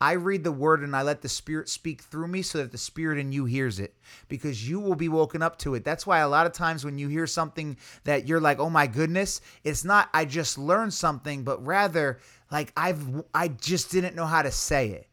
I 0.00 0.12
read 0.12 0.44
the 0.44 0.52
word 0.52 0.82
and 0.82 0.96
I 0.96 1.02
let 1.02 1.20
the 1.20 1.28
Spirit 1.28 1.68
speak 1.68 2.00
through 2.00 2.28
me 2.28 2.40
so 2.40 2.58
that 2.58 2.72
the 2.72 2.78
Spirit 2.78 3.18
in 3.18 3.32
you 3.32 3.44
hears 3.44 3.78
it 3.78 3.94
because 4.28 4.68
you 4.68 4.80
will 4.80 4.94
be 4.94 5.10
woken 5.10 5.42
up 5.42 5.58
to 5.58 5.74
it. 5.74 5.84
That's 5.84 6.06
why 6.06 6.20
a 6.20 6.28
lot 6.28 6.46
of 6.46 6.52
times 6.52 6.84
when 6.84 6.96
you 6.98 7.08
hear 7.08 7.26
something 7.26 7.76
that 8.04 8.26
you're 8.26 8.40
like, 8.40 8.58
oh 8.58 8.70
my 8.70 8.86
goodness, 8.86 9.42
it's 9.62 9.84
not 9.84 10.08
I 10.14 10.24
just 10.24 10.56
learned 10.56 10.94
something, 10.94 11.44
but 11.44 11.64
rather 11.64 12.18
like 12.50 12.72
I've 12.76 13.22
I 13.34 13.48
just 13.48 13.90
didn't 13.90 14.16
know 14.16 14.26
how 14.26 14.42
to 14.42 14.50
say 14.50 14.88
it. 14.90 15.06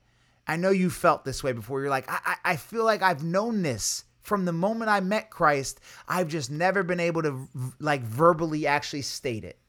I 0.47 0.55
know 0.55 0.69
you 0.69 0.89
felt 0.89 1.25
this 1.25 1.43
way 1.43 1.51
before. 1.51 1.81
You're 1.81 1.89
like, 1.89 2.09
I, 2.09 2.37
I 2.45 2.55
feel 2.55 2.85
like 2.85 3.01
I've 3.01 3.23
known 3.23 3.63
this 3.63 4.05
from 4.21 4.45
the 4.45 4.53
moment 4.53 4.89
I 4.89 5.01
met 5.01 5.29
Christ. 5.29 5.81
I've 6.07 6.29
just 6.29 6.49
never 6.49 6.83
been 6.83 7.01
able 7.01 7.23
to 7.23 7.49
like 7.79 8.03
verbally 8.03 8.65
actually 8.65 9.01
state 9.01 9.43
it 9.43 9.59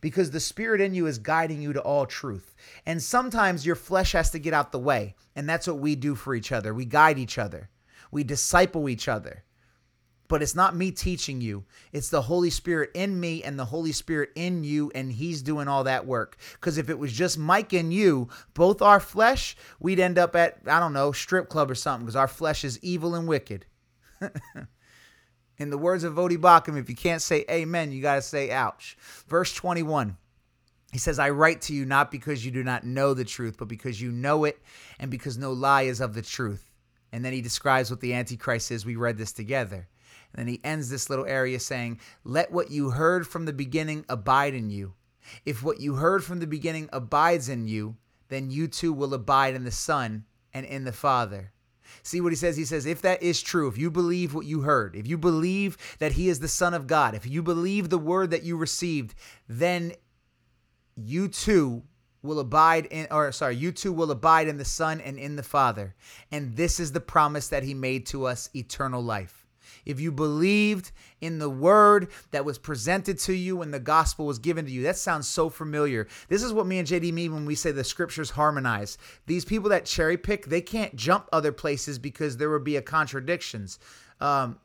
because 0.00 0.30
the 0.30 0.40
spirit 0.40 0.80
in 0.80 0.94
you 0.94 1.06
is 1.06 1.18
guiding 1.18 1.60
you 1.60 1.72
to 1.72 1.80
all 1.80 2.06
truth. 2.06 2.54
And 2.86 3.02
sometimes 3.02 3.66
your 3.66 3.76
flesh 3.76 4.12
has 4.12 4.30
to 4.30 4.38
get 4.38 4.54
out 4.54 4.72
the 4.72 4.78
way. 4.78 5.14
And 5.36 5.48
that's 5.48 5.66
what 5.66 5.78
we 5.78 5.96
do 5.96 6.14
for 6.14 6.34
each 6.34 6.52
other. 6.52 6.74
We 6.74 6.84
guide 6.84 7.18
each 7.18 7.38
other, 7.38 7.70
we 8.10 8.24
disciple 8.24 8.88
each 8.88 9.08
other. 9.08 9.44
But 10.28 10.42
it's 10.42 10.54
not 10.54 10.74
me 10.74 10.92
teaching 10.92 11.42
you. 11.42 11.64
It's 11.92 12.08
the 12.08 12.22
Holy 12.22 12.48
Spirit 12.48 12.90
in 12.94 13.20
me 13.20 13.42
and 13.42 13.58
the 13.58 13.66
Holy 13.66 13.92
Spirit 13.92 14.30
in 14.34 14.64
you, 14.64 14.90
and 14.94 15.12
He's 15.12 15.42
doing 15.42 15.68
all 15.68 15.84
that 15.84 16.06
work. 16.06 16.38
Because 16.54 16.78
if 16.78 16.88
it 16.88 16.98
was 16.98 17.12
just 17.12 17.36
Mike 17.36 17.74
and 17.74 17.92
you, 17.92 18.28
both 18.54 18.80
our 18.80 18.98
flesh, 18.98 19.54
we'd 19.78 20.00
end 20.00 20.16
up 20.16 20.34
at, 20.34 20.56
I 20.66 20.80
don't 20.80 20.94
know, 20.94 21.12
strip 21.12 21.50
club 21.50 21.70
or 21.70 21.74
something, 21.74 22.06
because 22.06 22.16
our 22.16 22.28
flesh 22.28 22.64
is 22.64 22.82
evil 22.82 23.14
and 23.14 23.28
wicked. 23.28 23.66
In 25.58 25.70
the 25.70 25.78
words 25.78 26.04
of 26.04 26.14
Voddie 26.14 26.38
Baucham, 26.38 26.78
if 26.78 26.88
you 26.88 26.96
can't 26.96 27.22
say 27.22 27.44
amen, 27.50 27.92
you 27.92 28.02
got 28.02 28.16
to 28.16 28.22
say 28.22 28.50
ouch. 28.50 28.96
Verse 29.28 29.52
21. 29.52 30.16
He 30.92 30.98
says, 30.98 31.18
I 31.18 31.30
write 31.30 31.62
to 31.62 31.74
you 31.74 31.86
not 31.86 32.10
because 32.10 32.44
you 32.44 32.50
do 32.50 32.62
not 32.62 32.84
know 32.84 33.14
the 33.14 33.24
truth, 33.24 33.56
but 33.58 33.68
because 33.68 34.00
you 34.00 34.12
know 34.12 34.44
it 34.44 34.60
and 34.98 35.10
because 35.10 35.38
no 35.38 35.52
lie 35.52 35.82
is 35.82 36.00
of 36.00 36.14
the 36.14 36.22
truth. 36.22 36.70
And 37.12 37.24
then 37.24 37.32
he 37.32 37.40
describes 37.40 37.90
what 37.90 38.00
the 38.00 38.12
Antichrist 38.12 38.70
is. 38.70 38.84
We 38.84 38.96
read 38.96 39.16
this 39.16 39.32
together. 39.32 39.88
And 40.32 40.40
then 40.40 40.48
he 40.48 40.60
ends 40.64 40.88
this 40.88 41.10
little 41.10 41.26
area 41.26 41.60
saying, 41.60 42.00
Let 42.24 42.52
what 42.52 42.70
you 42.70 42.90
heard 42.90 43.26
from 43.26 43.44
the 43.44 43.52
beginning 43.52 44.04
abide 44.08 44.54
in 44.54 44.70
you. 44.70 44.94
If 45.44 45.62
what 45.62 45.80
you 45.80 45.94
heard 45.94 46.24
from 46.24 46.40
the 46.40 46.46
beginning 46.46 46.88
abides 46.92 47.48
in 47.48 47.68
you, 47.68 47.96
then 48.28 48.50
you 48.50 48.66
too 48.66 48.92
will 48.92 49.14
abide 49.14 49.54
in 49.54 49.64
the 49.64 49.70
Son 49.70 50.24
and 50.52 50.66
in 50.66 50.84
the 50.84 50.92
Father. 50.92 51.51
See 52.02 52.20
what 52.20 52.32
he 52.32 52.36
says? 52.36 52.56
He 52.56 52.64
says, 52.64 52.86
if 52.86 53.02
that 53.02 53.22
is 53.22 53.42
true, 53.42 53.68
if 53.68 53.78
you 53.78 53.90
believe 53.90 54.34
what 54.34 54.46
you 54.46 54.62
heard, 54.62 54.96
if 54.96 55.06
you 55.06 55.18
believe 55.18 55.76
that 55.98 56.12
he 56.12 56.28
is 56.28 56.40
the 56.40 56.48
Son 56.48 56.74
of 56.74 56.86
God, 56.86 57.14
if 57.14 57.26
you 57.26 57.42
believe 57.42 57.88
the 57.88 57.98
word 57.98 58.30
that 58.30 58.42
you 58.42 58.56
received, 58.56 59.14
then 59.48 59.92
you 60.96 61.28
too 61.28 61.82
will 62.22 62.38
abide 62.38 62.86
in, 62.86 63.06
or 63.10 63.32
sorry, 63.32 63.56
you 63.56 63.72
too 63.72 63.92
will 63.92 64.10
abide 64.10 64.48
in 64.48 64.56
the 64.56 64.64
Son 64.64 65.00
and 65.00 65.18
in 65.18 65.36
the 65.36 65.42
Father. 65.42 65.94
And 66.30 66.56
this 66.56 66.78
is 66.78 66.92
the 66.92 67.00
promise 67.00 67.48
that 67.48 67.64
he 67.64 67.74
made 67.74 68.06
to 68.06 68.26
us 68.26 68.48
eternal 68.54 69.02
life 69.02 69.41
if 69.84 70.00
you 70.00 70.12
believed 70.12 70.92
in 71.20 71.38
the 71.38 71.50
word 71.50 72.08
that 72.30 72.44
was 72.44 72.58
presented 72.58 73.18
to 73.20 73.32
you 73.32 73.56
when 73.56 73.70
the 73.70 73.80
gospel 73.80 74.26
was 74.26 74.38
given 74.38 74.64
to 74.64 74.70
you. 74.70 74.82
That 74.82 74.96
sounds 74.96 75.28
so 75.28 75.48
familiar. 75.48 76.08
This 76.28 76.42
is 76.42 76.52
what 76.52 76.66
me 76.66 76.78
and 76.78 76.88
JD 76.88 77.12
mean 77.12 77.34
when 77.34 77.46
we 77.46 77.54
say 77.54 77.70
the 77.70 77.84
scriptures 77.84 78.30
harmonize. 78.30 78.98
These 79.26 79.44
people 79.44 79.70
that 79.70 79.86
cherry 79.86 80.16
pick, 80.16 80.46
they 80.46 80.60
can't 80.60 80.96
jump 80.96 81.28
other 81.32 81.52
places 81.52 81.98
because 81.98 82.36
there 82.36 82.50
would 82.50 82.64
be 82.64 82.76
a 82.76 82.82
contradictions. 82.82 83.78
Um, 84.20 84.58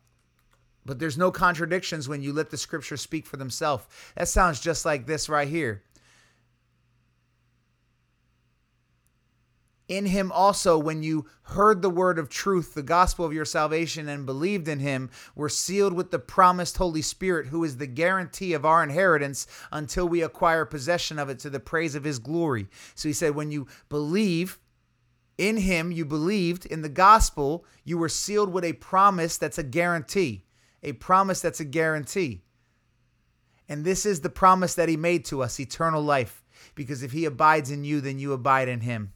but 0.85 0.99
there's 0.99 1.17
no 1.17 1.31
contradictions 1.31 2.07
when 2.07 2.21
you 2.21 2.31
let 2.31 2.49
the 2.49 2.57
scriptures 2.57 3.01
speak 3.01 3.25
for 3.27 3.37
themselves. 3.37 3.85
That 4.15 4.29
sounds 4.29 4.59
just 4.59 4.85
like 4.85 5.05
this 5.05 5.27
right 5.27 5.47
here. 5.47 5.83
In 9.87 10.07
him 10.07 10.31
also, 10.33 10.77
when 10.77 11.01
you 11.01 11.27
heard 11.43 11.81
the 11.81 11.89
word 11.89 12.19
of 12.19 12.29
truth, 12.29 12.73
the 12.73 12.83
gospel 12.83 13.23
of 13.23 13.33
your 13.33 13.45
salvation, 13.45 14.09
and 14.09 14.25
believed 14.25 14.67
in 14.67 14.79
him, 14.79 15.09
were 15.33 15.47
sealed 15.47 15.93
with 15.93 16.11
the 16.11 16.19
promised 16.19 16.77
Holy 16.77 17.01
Spirit, 17.01 17.47
who 17.47 17.63
is 17.63 17.77
the 17.77 17.87
guarantee 17.87 18.53
of 18.53 18.65
our 18.65 18.83
inheritance 18.83 19.47
until 19.71 20.07
we 20.07 20.21
acquire 20.21 20.65
possession 20.65 21.17
of 21.17 21.29
it 21.29 21.39
to 21.39 21.49
the 21.49 21.59
praise 21.59 21.95
of 21.95 22.03
his 22.03 22.19
glory. 22.19 22.67
So 22.95 23.07
he 23.07 23.13
said, 23.13 23.33
when 23.33 23.51
you 23.51 23.67
believe, 23.87 24.59
in 25.37 25.57
him 25.57 25.91
you 25.91 26.03
believed 26.03 26.65
in 26.65 26.81
the 26.81 26.89
gospel 26.89 27.63
you 27.83 27.97
were 27.97 28.09
sealed 28.09 28.51
with 28.51 28.63
a 28.63 28.73
promise 28.73 29.37
that's 29.37 29.59
a 29.59 29.63
guarantee 29.63 30.43
a 30.83 30.93
promise 30.93 31.41
that's 31.41 31.59
a 31.59 31.65
guarantee. 31.65 32.41
And 33.69 33.83
this 33.83 34.05
is 34.05 34.21
the 34.21 34.29
promise 34.29 34.75
that 34.75 34.89
he 34.89 34.95
made 34.95 35.25
to 35.25 35.43
us 35.43 35.59
eternal 35.59 36.01
life. 36.01 36.43
Because 36.75 37.03
if 37.03 37.11
he 37.11 37.25
abides 37.25 37.69
in 37.69 37.83
you 37.83 38.01
then 38.01 38.17
you 38.17 38.33
abide 38.33 38.67
in 38.67 38.81
him 38.81 39.13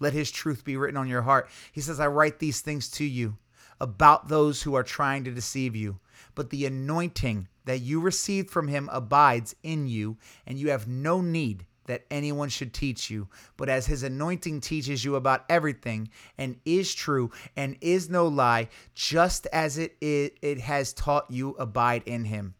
let 0.00 0.12
his 0.12 0.30
truth 0.32 0.64
be 0.64 0.76
written 0.76 0.96
on 0.96 1.06
your 1.06 1.22
heart. 1.22 1.48
He 1.70 1.80
says, 1.80 2.00
I 2.00 2.08
write 2.08 2.40
these 2.40 2.60
things 2.60 2.88
to 2.92 3.04
you. 3.04 3.36
about 3.80 4.28
those 4.28 4.62
who 4.62 4.74
are 4.74 4.82
trying 4.82 5.24
to 5.24 5.30
deceive 5.30 5.74
you. 5.74 5.98
But 6.34 6.50
the 6.50 6.66
anointing 6.66 7.48
that 7.64 7.80
you 7.80 8.00
received 8.00 8.50
from 8.50 8.68
him 8.68 8.88
abides 8.92 9.56
in 9.62 9.86
you, 9.86 10.18
and 10.46 10.58
you 10.58 10.70
have 10.70 10.86
no 10.86 11.20
need 11.20 11.66
that 11.86 12.04
anyone 12.10 12.48
should 12.48 12.72
teach 12.72 13.10
you. 13.10 13.28
But 13.56 13.68
as 13.68 13.86
his 13.86 14.02
anointing 14.02 14.60
teaches 14.60 15.04
you 15.04 15.16
about 15.16 15.44
everything 15.48 16.10
and 16.38 16.56
is 16.64 16.94
true 16.94 17.32
and 17.56 17.76
is 17.80 18.08
no 18.08 18.28
lie, 18.28 18.68
just 18.94 19.46
as 19.52 19.78
it, 19.78 19.96
it, 20.00 20.38
it 20.42 20.60
has 20.60 20.92
taught 20.92 21.30
you, 21.30 21.50
abide 21.58 22.02
in 22.06 22.24
him. 22.26 22.54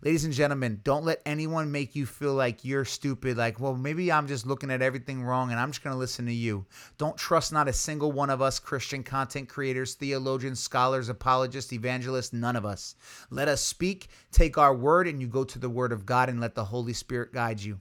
Ladies 0.00 0.24
and 0.24 0.32
gentlemen, 0.32 0.80
don't 0.84 1.04
let 1.04 1.20
anyone 1.26 1.72
make 1.72 1.96
you 1.96 2.06
feel 2.06 2.32
like 2.32 2.64
you're 2.64 2.84
stupid, 2.84 3.36
like, 3.36 3.58
well, 3.58 3.74
maybe 3.74 4.12
I'm 4.12 4.28
just 4.28 4.46
looking 4.46 4.70
at 4.70 4.80
everything 4.80 5.24
wrong 5.24 5.50
and 5.50 5.58
I'm 5.58 5.72
just 5.72 5.82
going 5.82 5.92
to 5.92 5.98
listen 5.98 6.26
to 6.26 6.32
you. 6.32 6.66
Don't 6.98 7.16
trust 7.16 7.52
not 7.52 7.66
a 7.66 7.72
single 7.72 8.12
one 8.12 8.30
of 8.30 8.40
us 8.40 8.60
Christian 8.60 9.02
content 9.02 9.48
creators, 9.48 9.94
theologians, 9.94 10.60
scholars, 10.60 11.08
apologists, 11.08 11.72
evangelists, 11.72 12.32
none 12.32 12.54
of 12.54 12.64
us. 12.64 12.94
Let 13.30 13.48
us 13.48 13.60
speak, 13.60 14.06
take 14.30 14.56
our 14.56 14.72
word, 14.72 15.08
and 15.08 15.20
you 15.20 15.26
go 15.26 15.42
to 15.42 15.58
the 15.58 15.68
word 15.68 15.90
of 15.90 16.06
God 16.06 16.28
and 16.28 16.40
let 16.40 16.54
the 16.54 16.66
Holy 16.66 16.92
Spirit 16.92 17.32
guide 17.32 17.60
you. 17.60 17.80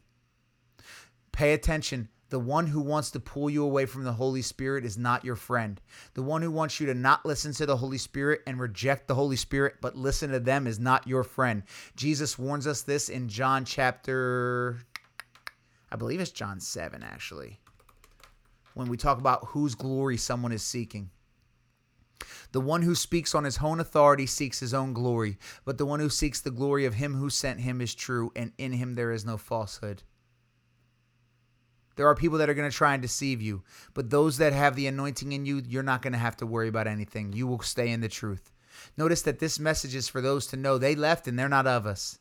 Pay 1.32 1.54
attention. 1.54 2.10
The 2.30 2.40
one 2.40 2.68
who 2.68 2.82
wants 2.82 3.12
to 3.12 3.22
pull 3.22 3.50
you 3.50 3.64
away 3.64 3.86
from 3.86 4.04
the 4.04 4.14
Holy 4.14 4.42
Spirit 4.42 4.84
is 4.84 4.98
not 4.98 5.24
your 5.24 5.38
friend. 5.38 5.80
The 6.14 6.24
one 6.24 6.42
who 6.42 6.52
wants 6.52 6.80
you 6.80 6.88
to 6.88 6.94
not 6.94 7.26
listen 7.26 7.54
to 7.54 7.66
the 7.66 7.78
Holy 7.78 7.98
Spirit 7.98 8.42
and 8.46 8.60
reject 8.60 9.08
the 9.08 9.16
Holy 9.16 9.38
Spirit, 9.38 9.76
but 9.80 9.96
listen 9.96 10.32
to 10.32 10.40
them 10.40 10.68
is 10.68 10.78
not 10.78 11.08
your 11.08 11.24
friend. 11.24 11.64
Jesus 11.96 12.38
warns 12.38 12.68
us 12.68 12.82
this 12.82 13.08
in 13.08 13.30
John 13.30 13.64
chapter, 13.64 14.78
I 15.90 15.96
believe 15.96 16.20
it's 16.20 16.32
John 16.32 16.60
7, 16.60 17.02
actually, 17.02 17.60
when 18.74 18.90
we 18.90 18.98
talk 18.98 19.20
about 19.20 19.46
whose 19.48 19.76
glory 19.76 20.18
someone 20.18 20.52
is 20.52 20.64
seeking. 20.64 21.12
The 22.52 22.62
one 22.62 22.82
who 22.82 22.96
speaks 22.96 23.36
on 23.36 23.46
his 23.46 23.60
own 23.62 23.80
authority 23.80 24.26
seeks 24.26 24.60
his 24.60 24.74
own 24.74 24.92
glory, 24.92 25.38
but 25.64 25.78
the 25.78 25.86
one 25.86 26.02
who 26.02 26.10
seeks 26.10 26.42
the 26.42 26.52
glory 26.52 26.86
of 26.86 26.96
him 26.96 27.16
who 27.16 27.30
sent 27.30 27.62
him 27.62 27.80
is 27.80 27.96
true, 27.96 28.34
and 28.36 28.52
in 28.58 28.74
him 28.74 28.96
there 28.96 29.14
is 29.14 29.24
no 29.24 29.38
falsehood. 29.38 30.04
There 31.98 32.08
are 32.08 32.16
people 32.16 32.38
that 32.38 32.50
are 32.50 32.54
going 32.54 32.70
to 32.70 32.76
try 32.76 32.94
and 32.94 33.02
deceive 33.02 33.42
you, 33.42 33.64
but 33.94 34.10
those 34.10 34.38
that 34.38 34.54
have 34.54 34.76
the 34.76 34.88
anointing 34.88 35.32
in 35.34 35.46
you, 35.46 35.62
you're 35.68 35.84
not 35.84 36.02
going 36.02 36.14
to 36.14 36.20
have 36.20 36.38
to 36.38 36.46
worry 36.46 36.70
about 36.70 36.88
anything. 36.88 37.34
You 37.34 37.48
will 37.48 37.60
stay 37.60 37.90
in 37.90 38.02
the 38.02 38.08
truth. 38.08 38.52
Notice 38.96 39.24
that 39.24 39.40
this 39.40 39.60
message 39.60 39.96
is 39.96 40.08
for 40.08 40.22
those 40.22 40.48
to 40.48 40.58
know 40.58 40.78
they 40.78 40.96
left 40.96 41.28
and 41.28 41.38
they're 41.38 41.50
not 41.50 41.68
of 41.68 41.86
us. 41.86 42.20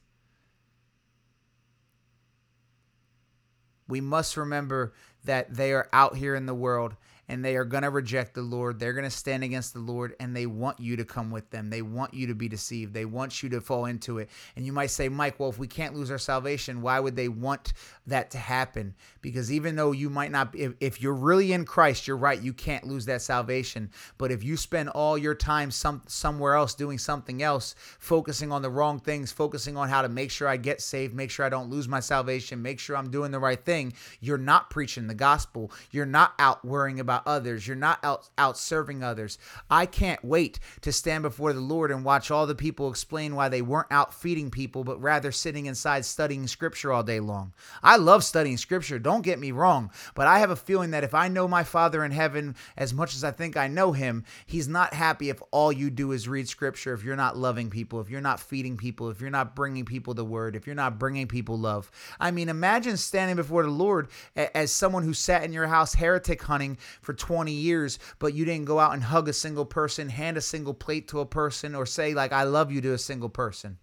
We 3.89 4.01
must 4.01 4.37
remember 4.37 4.95
that 5.25 5.55
they 5.55 5.73
are 5.73 5.89
out 5.93 6.17
here 6.17 6.35
in 6.35 6.47
the 6.47 6.55
world 6.55 6.97
and 7.29 7.45
they 7.45 7.57
are 7.57 7.65
going 7.65 7.83
to 7.83 7.91
reject 7.91 8.35
the 8.35 8.43
Lord. 8.43 8.79
They're 8.79 8.93
going 8.93 9.05
to 9.05 9.11
stand 9.11 9.43
against 9.43 9.73
the 9.73 9.81
Lord 9.81 10.15
and 10.21 10.35
they 10.35 10.47
want 10.47 10.79
you 10.79 10.97
to 10.97 11.05
come 11.05 11.31
with 11.31 11.51
them. 11.51 11.71
They 11.71 11.83
want 11.83 12.15
you 12.15 12.29
to 12.29 12.35
be 12.35 12.49
deceived. 12.49 12.95
They 12.95 13.05
want 13.05 13.43
you 13.43 13.49
to 13.51 13.61
fall 13.61 13.87
into 13.87 14.19
it. 14.19 14.31
And 14.55 14.65
you 14.65 14.73
might 14.73 14.91
say, 14.91 15.09
Mike, 15.09 15.39
well, 15.39 15.49
if 15.49 15.59
we 15.59 15.67
can't 15.67 15.95
lose 15.95 16.11
our 16.11 16.19
salvation, 16.19 16.83
why 16.83 17.01
would 17.01 17.17
they 17.17 17.29
want 17.29 17.73
that 18.07 18.31
to 18.33 18.39
happen? 18.39 18.95
Because 19.21 19.53
even 19.53 19.77
though 19.77 19.93
you 19.93 20.11
might 20.11 20.31
not, 20.31 20.55
if, 20.55 20.75
if 20.81 21.03
you're 21.03 21.15
really 21.15 21.53
in 21.53 21.65
Christ, 21.65 22.07
you're 22.07 22.17
right, 22.17 22.41
you 22.41 22.53
can't 22.53 22.87
lose 22.87 23.07
that 23.07 23.23
salvation. 23.23 23.91
But 24.19 24.31
if 24.31 24.45
you 24.45 24.57
spend 24.57 24.89
all 24.91 25.19
your 25.19 25.35
time 25.35 25.71
some, 25.71 26.03
somewhere 26.07 26.55
else 26.55 26.75
doing 26.75 26.99
something 26.99 27.43
else, 27.43 27.75
focusing 27.99 28.53
on 28.53 28.63
the 28.63 28.71
wrong 28.71 29.01
things, 29.01 29.33
focusing 29.33 29.77
on 29.77 29.89
how 29.89 30.03
to 30.03 30.09
make 30.09 30.31
sure 30.31 30.49
I 30.49 30.57
get 30.57 30.81
saved, 30.81 31.15
make 31.15 31.31
sure 31.31 31.45
I 31.45 31.51
don't 31.51 31.71
lose 31.71 31.89
my 31.89 32.01
salvation, 32.01 32.63
make 32.63 32.79
sure 32.79 32.97
I'm 32.97 33.11
doing 33.11 33.31
the 33.31 33.39
right 33.39 33.63
thing, 33.63 33.93
you're 34.21 34.39
not 34.39 34.71
preaching 34.71 35.07
the 35.07 35.15
gospel. 35.15 35.71
You're 35.91 36.07
not 36.07 36.35
out 36.39 36.65
worrying 36.65 37.01
about 37.01 37.27
others. 37.27 37.67
You're 37.67 37.77
not 37.77 37.99
out, 38.03 38.29
out 38.39 38.59
serving 38.59 39.03
others. 39.03 39.39
I 39.71 39.87
can't 39.87 40.25
wait 40.25 40.59
to 40.83 40.93
stand 40.93 41.23
before 41.23 41.53
the 41.53 41.61
Lord 41.61 41.91
and 41.91 42.05
watch 42.05 42.31
all 42.31 42.47
the 42.47 42.55
people 42.55 42.91
explain 42.91 43.35
why 43.35 43.49
they 43.49 43.63
weren't 43.63 43.91
out 43.91 44.15
feeding 44.15 44.51
people, 44.51 44.85
but 44.85 45.01
rather 45.01 45.33
sitting 45.33 45.67
inside 45.67 46.05
studying 46.05 46.47
scripture 46.47 46.93
all 46.93 47.03
day 47.03 47.21
long. 47.21 47.53
I 47.83 47.96
love 47.97 48.25
studying 48.25 48.57
scripture, 48.57 48.99
don't 48.99 49.23
get 49.23 49.39
me 49.39 49.53
wrong, 49.53 49.91
but 50.15 50.27
I 50.27 50.39
have 50.39 50.51
a 50.51 50.57
feeling 50.57 50.91
that 50.93 51.05
if 51.05 51.15
I 51.15 51.29
know 51.29 51.47
my 51.49 51.65
Father 51.65 52.05
in 52.05 52.13
heaven 52.13 52.57
as 52.77 52.95
much 52.95 53.15
as 53.15 53.25
I 53.25 53.31
think 53.31 53.57
I 53.57 53.69
know 53.69 53.93
him, 53.93 54.25
he's 54.47 54.69
not 54.69 54.95
happy 54.95 55.31
if 55.31 55.43
all 55.51 55.73
you 55.73 55.91
do 55.91 56.13
is 56.13 56.29
read 56.29 56.49
scripture, 56.49 56.93
if 56.93 57.05
you're 57.05 57.17
not 57.17 57.37
loving 57.37 57.71
people, 57.71 58.01
if 58.01 58.11
you're 58.11 58.21
not 58.21 58.41
feeding 58.41 58.77
people, 58.77 59.11
if 59.11 59.21
you're 59.21 59.31
not 59.31 59.57
bringing 59.57 59.85
people 59.85 60.15
the 60.15 60.25
word, 60.25 60.57
if 60.57 60.67
you're 60.67 60.75
not 60.75 60.99
bringing 60.99 61.27
people 61.27 61.59
love. 61.59 61.91
I 62.21 62.31
mean, 62.31 62.49
imagine 62.49 62.97
standing 62.97 63.37
before 63.37 63.63
the 63.63 63.71
Lord 63.71 64.09
as 64.37 64.73
someone 64.73 65.03
who 65.03 65.15
sat 65.15 65.45
in 65.45 65.53
your 65.53 65.67
house 65.67 65.95
heretic 65.95 66.43
hunting 66.43 66.79
for 67.03 67.15
20 67.15 67.53
years, 67.53 67.99
but 68.19 68.35
you 68.35 68.45
didn't 68.45 68.67
go 68.67 68.79
out 68.79 68.93
and 68.93 69.03
hug 69.03 69.29
a 69.29 69.33
single 69.33 69.65
person, 69.65 70.09
hand 70.09 70.37
a 70.37 70.41
single 70.41 70.75
plate 70.75 71.09
to 71.09 71.21
a 71.21 71.27
person, 71.27 71.75
or 71.75 71.87
say, 71.87 72.15
like, 72.15 72.33
I 72.33 72.45
love 72.45 72.71
you 72.71 72.81
to 72.83 72.93
a 72.93 72.99
single 72.99 73.29
person. 73.29 73.79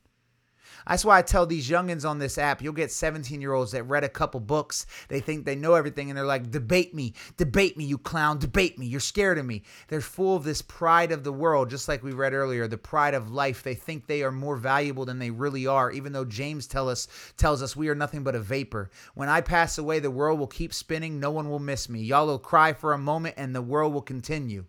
That's 0.88 1.06
why 1.06 1.18
I 1.18 1.22
tell 1.22 1.46
these 1.46 1.70
youngins 1.70 2.08
on 2.08 2.20
this 2.20 2.38
app, 2.38 2.62
you'll 2.62 2.74
get 2.74 2.92
17 2.92 3.42
year 3.42 3.54
olds 3.54 3.72
that 3.72 3.84
read 3.84 4.04
a 4.04 4.10
couple 4.10 4.40
books. 4.40 4.86
They 5.08 5.20
think 5.20 5.46
they 5.46 5.56
know 5.56 5.76
everything 5.76 6.10
and 6.10 6.18
they're 6.18 6.26
like, 6.26 6.52
debate 6.52 6.94
me, 6.94 7.14
debate 7.38 7.78
me, 7.78 7.86
you 7.86 7.98
clown, 7.98 8.40
debate 8.40 8.78
me. 8.78 8.86
You're 8.86 9.00
scared 9.00 9.38
of 9.38 9.46
me. 9.46 9.64
They're 9.88 10.02
full 10.02 10.36
of 10.36 10.44
this 10.44 10.62
pride 10.62 11.12
of 11.12 11.24
the 11.24 11.34
world, 11.34 11.70
just 11.70 11.88
like 11.88 12.04
we 12.04 12.12
read 12.12 12.34
earlier, 12.34 12.68
the 12.68 12.78
pride 12.78 13.14
of 13.14 13.32
life. 13.32 13.64
They 13.64 13.76
think 13.76 14.08
they 14.08 14.24
are 14.24 14.32
more 14.32 14.58
valuable 14.58 15.06
than 15.06 15.20
they 15.20 15.32
really 15.32 15.68
are, 15.68 15.92
even 15.92 16.14
though 16.14 16.26
James 16.26 16.68
tell 16.68 16.90
us, 16.90 17.08
tells 17.38 17.62
us 17.62 17.76
we 17.76 17.90
are 17.90 17.96
nothing 17.96 18.24
but 18.24 18.36
a 18.36 18.40
vapor. 18.40 18.90
When 19.14 19.30
I 19.30 19.42
pass 19.42 19.78
away, 19.78 20.00
the 20.00 20.12
world 20.12 20.40
will 20.40 20.48
keep 20.48 20.74
spinning. 20.74 21.20
No 21.20 21.32
one 21.32 21.50
will 21.50 21.60
miss 21.60 21.90
me. 21.90 22.02
Y'all 22.02 22.28
will 22.28 22.40
cry 22.40 22.74
for 22.74 22.94
a 22.94 22.98
moment 22.98 23.36
and 23.38 23.56
the 23.56 23.62
world 23.62 23.94
will 23.94 24.02
continue 24.02 24.66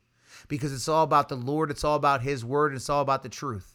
because 0.49 0.73
it's 0.73 0.89
all 0.89 1.05
about 1.05 1.29
the 1.29 1.37
Lord, 1.37 1.71
it's 1.71 1.85
all 1.85 1.97
about 1.97 2.23
His 2.23 2.45
word, 2.45 2.75
it's 2.75 2.91
all 2.91 3.03
about 3.03 3.23
the 3.23 3.29
truth. 3.29 3.74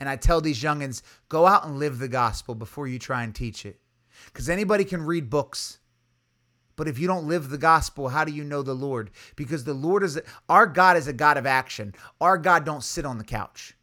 And 0.00 0.08
I 0.08 0.16
tell 0.16 0.40
these 0.40 0.62
youngins, 0.62 1.02
go 1.28 1.46
out 1.46 1.66
and 1.66 1.78
live 1.78 1.98
the 1.98 2.08
gospel 2.08 2.54
before 2.54 2.88
you 2.88 2.98
try 2.98 3.22
and 3.22 3.34
teach 3.34 3.66
it. 3.66 3.78
Because 4.26 4.48
anybody 4.48 4.84
can 4.84 5.04
read 5.04 5.28
books. 5.28 5.78
But 6.74 6.88
if 6.88 6.98
you 6.98 7.06
don't 7.06 7.28
live 7.28 7.50
the 7.50 7.58
gospel, 7.58 8.08
how 8.08 8.24
do 8.24 8.32
you 8.32 8.42
know 8.42 8.62
the 8.62 8.74
Lord? 8.74 9.10
Because 9.36 9.64
the 9.64 9.74
Lord 9.74 10.02
is 10.02 10.18
our 10.48 10.66
God 10.66 10.96
is 10.96 11.06
a 11.06 11.12
God 11.12 11.36
of 11.36 11.44
action. 11.44 11.94
Our 12.20 12.38
God 12.38 12.64
don't 12.64 12.82
sit 12.82 13.04
on 13.04 13.18
the 13.18 13.24
couch. 13.24 13.76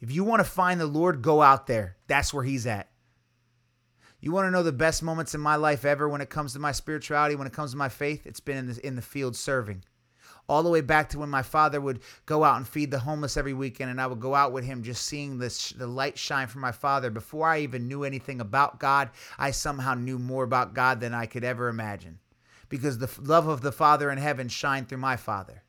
If 0.00 0.10
you 0.10 0.24
want 0.24 0.40
to 0.40 0.44
find 0.44 0.80
the 0.80 0.86
Lord, 0.86 1.20
go 1.20 1.42
out 1.42 1.66
there. 1.66 1.96
That's 2.06 2.32
where 2.32 2.44
he's 2.44 2.66
at. 2.66 2.90
You 4.20 4.32
want 4.32 4.46
to 4.46 4.50
know 4.50 4.62
the 4.62 4.72
best 4.72 5.02
moments 5.02 5.34
in 5.34 5.40
my 5.42 5.56
life 5.56 5.84
ever 5.84 6.08
when 6.08 6.22
it 6.22 6.30
comes 6.30 6.54
to 6.54 6.58
my 6.58 6.72
spirituality, 6.72 7.36
when 7.36 7.46
it 7.46 7.52
comes 7.52 7.72
to 7.72 7.76
my 7.76 7.90
faith? 7.90 8.26
It's 8.26 8.40
been 8.40 8.56
in 8.56 8.66
the, 8.68 8.86
in 8.86 8.96
the 8.96 9.02
field 9.02 9.36
serving 9.36 9.84
all 10.48 10.62
the 10.62 10.70
way 10.70 10.80
back 10.80 11.08
to 11.10 11.18
when 11.18 11.30
my 11.30 11.42
father 11.42 11.80
would 11.80 12.00
go 12.26 12.44
out 12.44 12.56
and 12.56 12.68
feed 12.68 12.90
the 12.90 13.00
homeless 13.00 13.36
every 13.36 13.54
weekend 13.54 13.90
and 13.90 14.00
I 14.00 14.06
would 14.06 14.20
go 14.20 14.34
out 14.34 14.52
with 14.52 14.64
him 14.64 14.82
just 14.82 15.06
seeing 15.06 15.38
this 15.38 15.70
the 15.70 15.86
light 15.86 16.18
shine 16.18 16.46
from 16.46 16.60
my 16.60 16.72
father. 16.72 17.10
Before 17.10 17.48
I 17.48 17.60
even 17.60 17.88
knew 17.88 18.04
anything 18.04 18.40
about 18.40 18.78
God 18.78 19.10
I 19.38 19.50
somehow 19.50 19.94
knew 19.94 20.18
more 20.18 20.44
about 20.44 20.74
God 20.74 21.00
than 21.00 21.14
I 21.14 21.26
could 21.26 21.44
ever 21.44 21.68
imagine 21.68 22.18
because 22.68 22.98
the 22.98 23.10
love 23.20 23.48
of 23.48 23.60
the 23.60 23.72
father 23.72 24.10
in 24.10 24.18
heaven 24.18 24.48
shined 24.48 24.88
through 24.88 24.98
my 24.98 25.16
father 25.16 25.63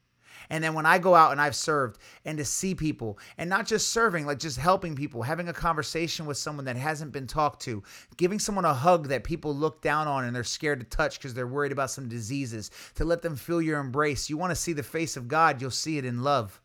and 0.49 0.63
then 0.63 0.73
when 0.73 0.85
I 0.85 0.97
go 0.97 1.15
out 1.15 1.31
and 1.31 1.41
I've 1.41 1.55
served 1.55 1.99
and 2.23 2.37
to 2.37 2.45
see 2.45 2.75
people 2.75 3.19
and 3.37 3.49
not 3.49 3.65
just 3.65 3.89
serving, 3.89 4.25
like 4.25 4.39
just 4.39 4.57
helping 4.57 4.95
people, 4.95 5.23
having 5.23 5.49
a 5.49 5.53
conversation 5.53 6.25
with 6.25 6.37
someone 6.37 6.65
that 6.65 6.75
hasn't 6.75 7.11
been 7.11 7.27
talked 7.27 7.61
to, 7.63 7.83
giving 8.17 8.39
someone 8.39 8.65
a 8.65 8.73
hug 8.73 9.07
that 9.07 9.23
people 9.23 9.55
look 9.55 9.81
down 9.81 10.07
on 10.07 10.25
and 10.25 10.35
they're 10.35 10.43
scared 10.43 10.79
to 10.79 10.85
touch 10.85 11.17
because 11.17 11.33
they're 11.33 11.47
worried 11.47 11.71
about 11.71 11.91
some 11.91 12.07
diseases, 12.07 12.71
to 12.95 13.05
let 13.05 13.21
them 13.21 13.35
feel 13.35 13.61
your 13.61 13.79
embrace. 13.79 14.29
You 14.29 14.37
want 14.37 14.51
to 14.51 14.55
see 14.55 14.73
the 14.73 14.83
face 14.83 15.17
of 15.17 15.27
God, 15.27 15.61
you'll 15.61 15.71
see 15.71 15.97
it 15.97 16.05
in 16.05 16.23
love. 16.23 16.61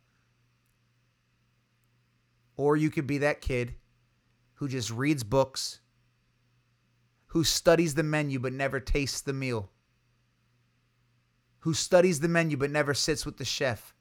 Or 2.56 2.76
you 2.76 2.90
could 2.90 3.06
be 3.06 3.18
that 3.18 3.40
kid 3.40 3.74
who 4.54 4.68
just 4.68 4.90
reads 4.90 5.24
books, 5.24 5.80
who 7.28 7.44
studies 7.44 7.94
the 7.94 8.02
menu 8.02 8.38
but 8.38 8.52
never 8.52 8.80
tastes 8.80 9.22
the 9.22 9.32
meal 9.32 9.70
who 11.60 11.74
studies 11.74 12.20
the 12.20 12.28
menu 12.28 12.56
but 12.56 12.70
never 12.70 12.94
sits 12.94 13.24
with 13.24 13.36
the 13.36 13.44
chef. 13.44 13.94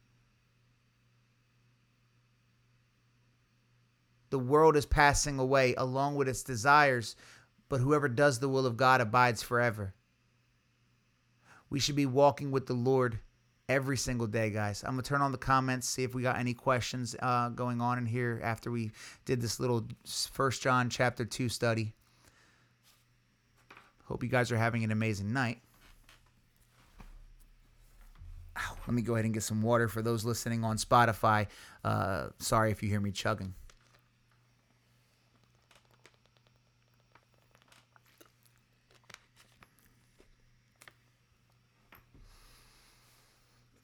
The 4.29 4.39
world 4.39 4.75
is 4.75 4.85
passing 4.85 5.39
away 5.39 5.73
along 5.75 6.15
with 6.15 6.29
its 6.29 6.43
desires, 6.43 7.15
but 7.67 7.81
whoever 7.81 8.07
does 8.07 8.39
the 8.39 8.49
will 8.49 8.65
of 8.65 8.77
God 8.77 9.01
abides 9.01 9.41
forever. 9.41 9.95
We 11.69 11.79
should 11.79 11.95
be 11.95 12.05
walking 12.05 12.51
with 12.51 12.67
the 12.67 12.73
Lord 12.73 13.19
every 13.67 13.97
single 13.97 14.27
day, 14.27 14.49
guys. 14.49 14.83
I'm 14.83 14.93
going 14.93 15.03
to 15.03 15.09
turn 15.09 15.21
on 15.21 15.31
the 15.31 15.37
comments, 15.37 15.87
see 15.87 16.03
if 16.03 16.15
we 16.15 16.23
got 16.23 16.37
any 16.37 16.53
questions 16.53 17.15
uh, 17.21 17.49
going 17.49 17.81
on 17.81 17.97
in 17.97 18.05
here 18.05 18.39
after 18.43 18.71
we 18.71 18.91
did 19.25 19.41
this 19.41 19.59
little 19.59 19.85
First 20.31 20.61
John 20.61 20.89
chapter 20.89 21.25
2 21.25 21.49
study. 21.49 21.93
Hope 24.05 24.23
you 24.23 24.29
guys 24.29 24.51
are 24.51 24.57
having 24.57 24.83
an 24.83 24.91
amazing 24.91 25.31
night. 25.31 25.61
Let 28.87 28.93
me 28.93 29.01
go 29.01 29.13
ahead 29.13 29.25
and 29.25 29.33
get 29.33 29.43
some 29.43 29.61
water 29.61 29.87
for 29.87 30.01
those 30.01 30.25
listening 30.25 30.63
on 30.63 30.77
Spotify. 30.77 31.47
Uh, 31.83 32.27
sorry 32.39 32.71
if 32.71 32.83
you 32.83 32.89
hear 32.89 32.99
me 32.99 33.11
chugging. 33.11 33.53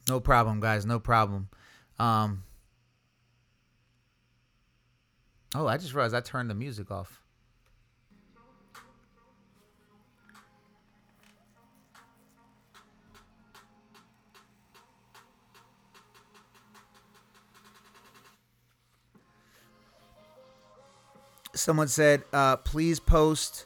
No 0.08 0.20
problem, 0.20 0.60
guys. 0.60 0.86
No 0.86 1.00
problem. 1.00 1.50
Um, 1.98 2.44
oh, 5.56 5.68
I 5.68 5.78
just 5.78 5.94
realized 5.94 6.14
I 6.14 6.22
turned 6.22 6.50
the 6.50 6.56
music 6.56 6.92
off. 6.92 7.25
Someone 21.56 21.88
said, 21.88 22.24
uh, 22.34 22.58
please 22.58 23.00
post. 23.00 23.66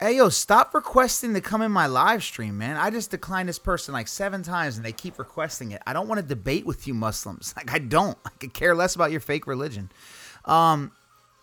Hey, 0.00 0.16
yo, 0.16 0.30
stop 0.30 0.74
requesting 0.74 1.34
to 1.34 1.40
come 1.40 1.62
in 1.62 1.70
my 1.70 1.86
live 1.86 2.24
stream, 2.24 2.58
man. 2.58 2.76
I 2.76 2.90
just 2.90 3.10
declined 3.10 3.48
this 3.48 3.58
person 3.58 3.92
like 3.92 4.08
seven 4.08 4.42
times 4.42 4.76
and 4.76 4.84
they 4.84 4.92
keep 4.92 5.18
requesting 5.18 5.70
it. 5.72 5.82
I 5.86 5.92
don't 5.92 6.08
want 6.08 6.20
to 6.20 6.26
debate 6.26 6.66
with 6.66 6.86
you 6.86 6.94
Muslims. 6.94 7.54
Like, 7.56 7.72
I 7.72 7.78
don't. 7.78 8.18
I 8.24 8.30
could 8.40 8.52
care 8.54 8.74
less 8.74 8.94
about 8.94 9.10
your 9.10 9.20
fake 9.20 9.46
religion. 9.46 9.90
Um, 10.46 10.92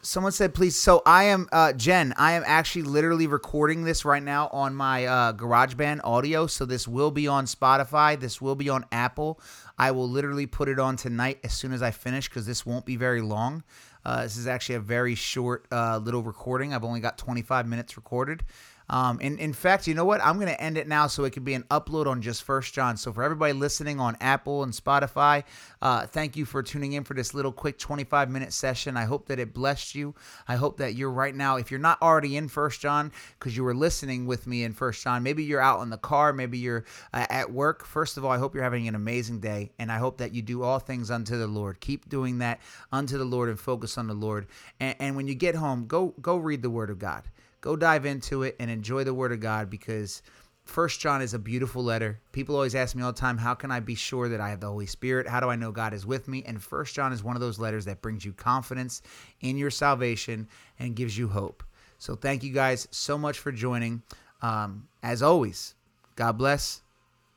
someone 0.02 0.32
said, 0.32 0.54
please. 0.54 0.76
So 0.76 1.04
I 1.06 1.26
am, 1.26 1.48
uh, 1.52 1.74
Jen, 1.74 2.14
I 2.18 2.34
am 2.34 2.44
actually 2.46 2.84
literally 2.84 3.28
recording 3.28 3.84
this 3.84 4.04
right 4.04 4.24
now 4.24 4.50
on 4.52 4.74
my 4.74 5.06
uh, 5.06 5.34
GarageBand 5.34 6.02
audio. 6.04 6.48
So 6.48 6.66
this 6.66 6.88
will 6.88 7.12
be 7.12 7.28
on 7.28 7.46
Spotify. 7.46 8.20
This 8.20 8.42
will 8.42 8.56
be 8.56 8.70
on 8.70 8.86
Apple. 8.92 9.40
I 9.78 9.92
will 9.92 10.10
literally 10.10 10.48
put 10.48 10.68
it 10.68 10.80
on 10.80 10.98
tonight 10.98 11.40
as 11.44 11.54
soon 11.54 11.72
as 11.72 11.82
I 11.82 11.92
finish 11.92 12.28
because 12.28 12.46
this 12.46 12.66
won't 12.66 12.86
be 12.86 12.96
very 12.96 13.22
long. 13.22 13.64
Uh, 14.08 14.24
this 14.24 14.38
is 14.38 14.48
actually 14.48 14.76
a 14.76 14.80
very 14.80 15.16
short 15.16 15.66
uh, 15.70 15.98
little 15.98 16.24
recording. 16.24 16.74
I've 16.74 16.86
only 16.86 17.02
got 17.02 17.18
25 17.18 17.68
minutes 17.68 17.98
recorded. 17.98 18.42
Um, 18.90 19.20
and 19.22 19.40
in 19.40 19.54
fact, 19.54 19.88
you 19.88 19.94
know 19.94 20.06
what? 20.06 20.24
I'm 20.24 20.36
going 20.36 20.48
to 20.48 20.62
end 20.62 20.78
it 20.78 20.88
now 20.88 21.08
so 21.08 21.26
it 21.26 21.34
can 21.34 21.44
be 21.44 21.54
an 21.54 21.64
upload 21.64 22.08
on 22.08 22.22
just 22.22 22.44
First 22.44 22.74
John. 22.74 22.96
So 22.98 23.12
for 23.12 23.24
everybody 23.24 23.54
listening 23.54 24.00
on 24.00 24.16
Apple 24.22 24.64
and 24.64 24.72
Spotify, 24.72 25.44
uh, 25.82 26.08
thank 26.08 26.38
you 26.38 26.46
for 26.46 26.64
tuning 26.64 26.94
in 26.94 27.04
for 27.04 27.14
this 27.14 27.34
little 27.34 27.52
quick 27.52 27.78
25 27.78 28.30
minute 28.30 28.54
session. 28.54 28.96
I 28.96 29.06
hope 29.06 29.28
that 29.28 29.40
it 29.40 29.54
blessed 29.54 29.96
you. 29.96 30.16
I 30.48 30.56
hope 30.56 30.78
that 30.78 30.96
you're 30.96 31.12
right 31.12 31.36
now, 31.36 31.58
if 31.58 31.70
you're 31.70 31.80
not 31.80 32.02
already 32.02 32.38
in 32.38 32.48
First 32.48 32.82
John 32.82 33.12
because 33.38 33.58
you 33.58 33.64
were 33.64 33.76
listening 33.76 34.26
with 34.26 34.48
me 34.48 34.64
in 34.64 34.74
First 34.74 35.04
John, 35.04 35.24
maybe 35.24 35.44
you're 35.44 35.62
out 35.62 35.82
in 35.82 35.90
the 35.90 35.98
car, 35.98 36.32
maybe 36.32 36.58
you're 36.58 36.86
uh, 37.14 37.26
at 37.30 37.52
work. 37.52 37.86
First 37.86 38.18
of 38.18 38.24
all, 38.24 38.32
I 38.32 38.38
hope 38.38 38.54
you're 38.54 38.64
having 38.64 38.88
an 38.88 38.96
amazing 38.96 39.40
day, 39.40 39.72
and 39.78 39.92
I 39.92 39.98
hope 39.98 40.18
that 40.18 40.34
you 40.34 40.42
do 40.42 40.64
all 40.64 40.80
things 40.80 41.12
unto 41.12 41.38
the 41.38 41.48
Lord. 41.48 41.80
Keep 41.80 42.10
doing 42.10 42.40
that 42.40 42.60
unto 42.92 43.18
the 43.18 43.26
Lord 43.26 43.50
and 43.50 43.60
focus 43.60 43.98
on 43.98 44.08
the 44.08 44.14
Lord. 44.14 44.48
And, 44.80 44.96
and 45.00 45.16
when 45.16 45.28
you 45.28 45.36
get 45.36 45.56
home, 45.56 45.88
go 45.88 46.14
go 46.22 46.38
read 46.38 46.62
the 46.62 46.70
Word 46.70 46.90
of 46.90 47.00
God 47.00 47.24
go 47.62 47.76
dive 47.76 48.06
into 48.06 48.44
it 48.44 48.56
and 48.60 48.70
enjoy 48.70 49.04
the 49.04 49.14
word 49.14 49.32
of 49.32 49.40
God 49.40 49.70
because 49.70 50.22
First 50.64 51.00
John 51.00 51.22
is 51.22 51.34
a 51.34 51.40
beautiful 51.40 51.84
letter. 51.84 52.20
People 52.34 52.56
always 52.56 52.76
ask 52.76 52.96
me 52.96 53.02
all 53.02 53.14
the 53.14 53.20
time, 53.20 53.38
how 53.38 53.54
can 53.54 53.72
I 53.72 53.80
be 53.80 53.96
sure 53.96 54.28
that 54.30 54.42
I 54.42 54.50
have 54.50 54.60
the 54.60 54.68
Holy 54.68 54.86
Spirit? 54.86 55.28
How 55.28 55.40
do 55.40 55.50
I 55.50 55.56
know 55.56 55.72
God 55.72 55.94
is 55.94 56.06
with 56.06 56.28
me? 56.28 56.44
And 56.46 56.62
First 56.62 56.94
John 56.94 57.14
is 57.14 57.24
one 57.24 57.36
of 57.36 57.42
those 57.42 57.58
letters 57.58 57.86
that 57.86 58.02
brings 58.02 58.26
you 58.26 58.34
confidence 58.34 59.02
in 59.40 59.58
your 59.58 59.72
salvation 59.72 60.48
and 60.78 60.96
gives 60.96 61.18
you 61.18 61.30
hope. 61.30 61.64
So 61.98 62.16
thank 62.16 62.44
you 62.44 62.52
guys 62.54 62.88
so 62.92 63.18
much 63.18 63.40
for 63.40 63.52
joining. 63.52 64.04
Um, 64.42 64.88
as 65.02 65.24
always, 65.24 65.74
God 66.16 66.38
bless 66.38 66.82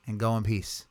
and 0.05 0.19
go 0.19 0.35
in 0.37 0.43
peace. 0.43 0.85